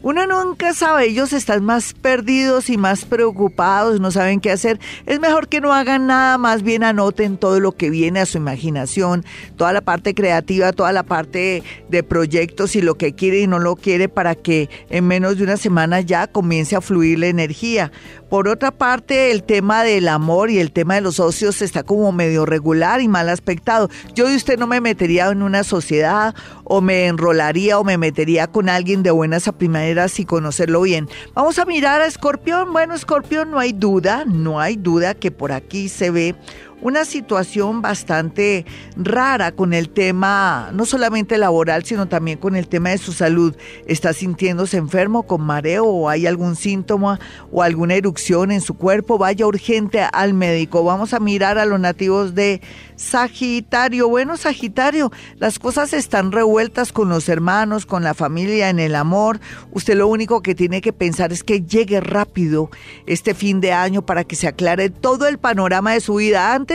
[0.02, 4.80] Uno nunca sabe, ellos están más perdidos y más preocupados, no saben qué hacer.
[5.06, 8.38] Es mejor que no hagan nada, más bien anoten todo lo que viene a su
[8.38, 9.26] imaginación,
[9.58, 13.60] toda la parte creativa, toda la parte de proyectos y lo que quiere y no
[13.60, 17.92] lo quiere para que en menos de una semana ya comience a fluir la energía.
[18.30, 22.12] Por otra parte, el tema del amor y el tema de los socios está como
[22.12, 23.90] medio regular y mal aspectado.
[24.14, 28.46] Yo de usted no me metería en una sociedad o me enrolaría o me metería
[28.46, 31.10] con alguien de buenas a primeras y conocerlo bien.
[31.34, 32.72] Vamos a mirar a Escorpión.
[32.72, 36.36] Bueno, Escorpión, no hay duda, no hay duda que por aquí se ve
[36.82, 38.66] una situación bastante
[38.96, 43.56] rara con el tema, no solamente laboral, sino también con el tema de su salud.
[43.86, 47.20] ¿Está sintiéndose enfermo con mareo o hay algún síntoma
[47.52, 49.18] o alguna erupción en su cuerpo?
[49.18, 50.84] Vaya urgente al médico.
[50.84, 52.62] Vamos a mirar a los nativos de
[53.00, 58.94] Sagitario, bueno Sagitario, las cosas están revueltas con los hermanos, con la familia, en el
[58.94, 59.40] amor.
[59.72, 62.70] Usted lo único que tiene que pensar es que llegue rápido
[63.06, 66.54] este fin de año para que se aclare todo el panorama de su vida.
[66.54, 66.69] Antes,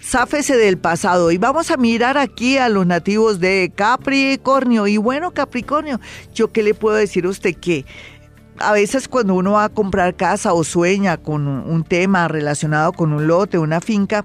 [0.00, 1.30] záfese del pasado.
[1.30, 4.86] Y vamos a mirar aquí a los nativos de Capricornio.
[4.86, 6.00] Y bueno, Capricornio,
[6.34, 7.84] yo qué le puedo decir a usted que
[8.58, 13.12] a veces cuando uno va a comprar casa o sueña con un tema relacionado con
[13.12, 14.24] un lote, una finca,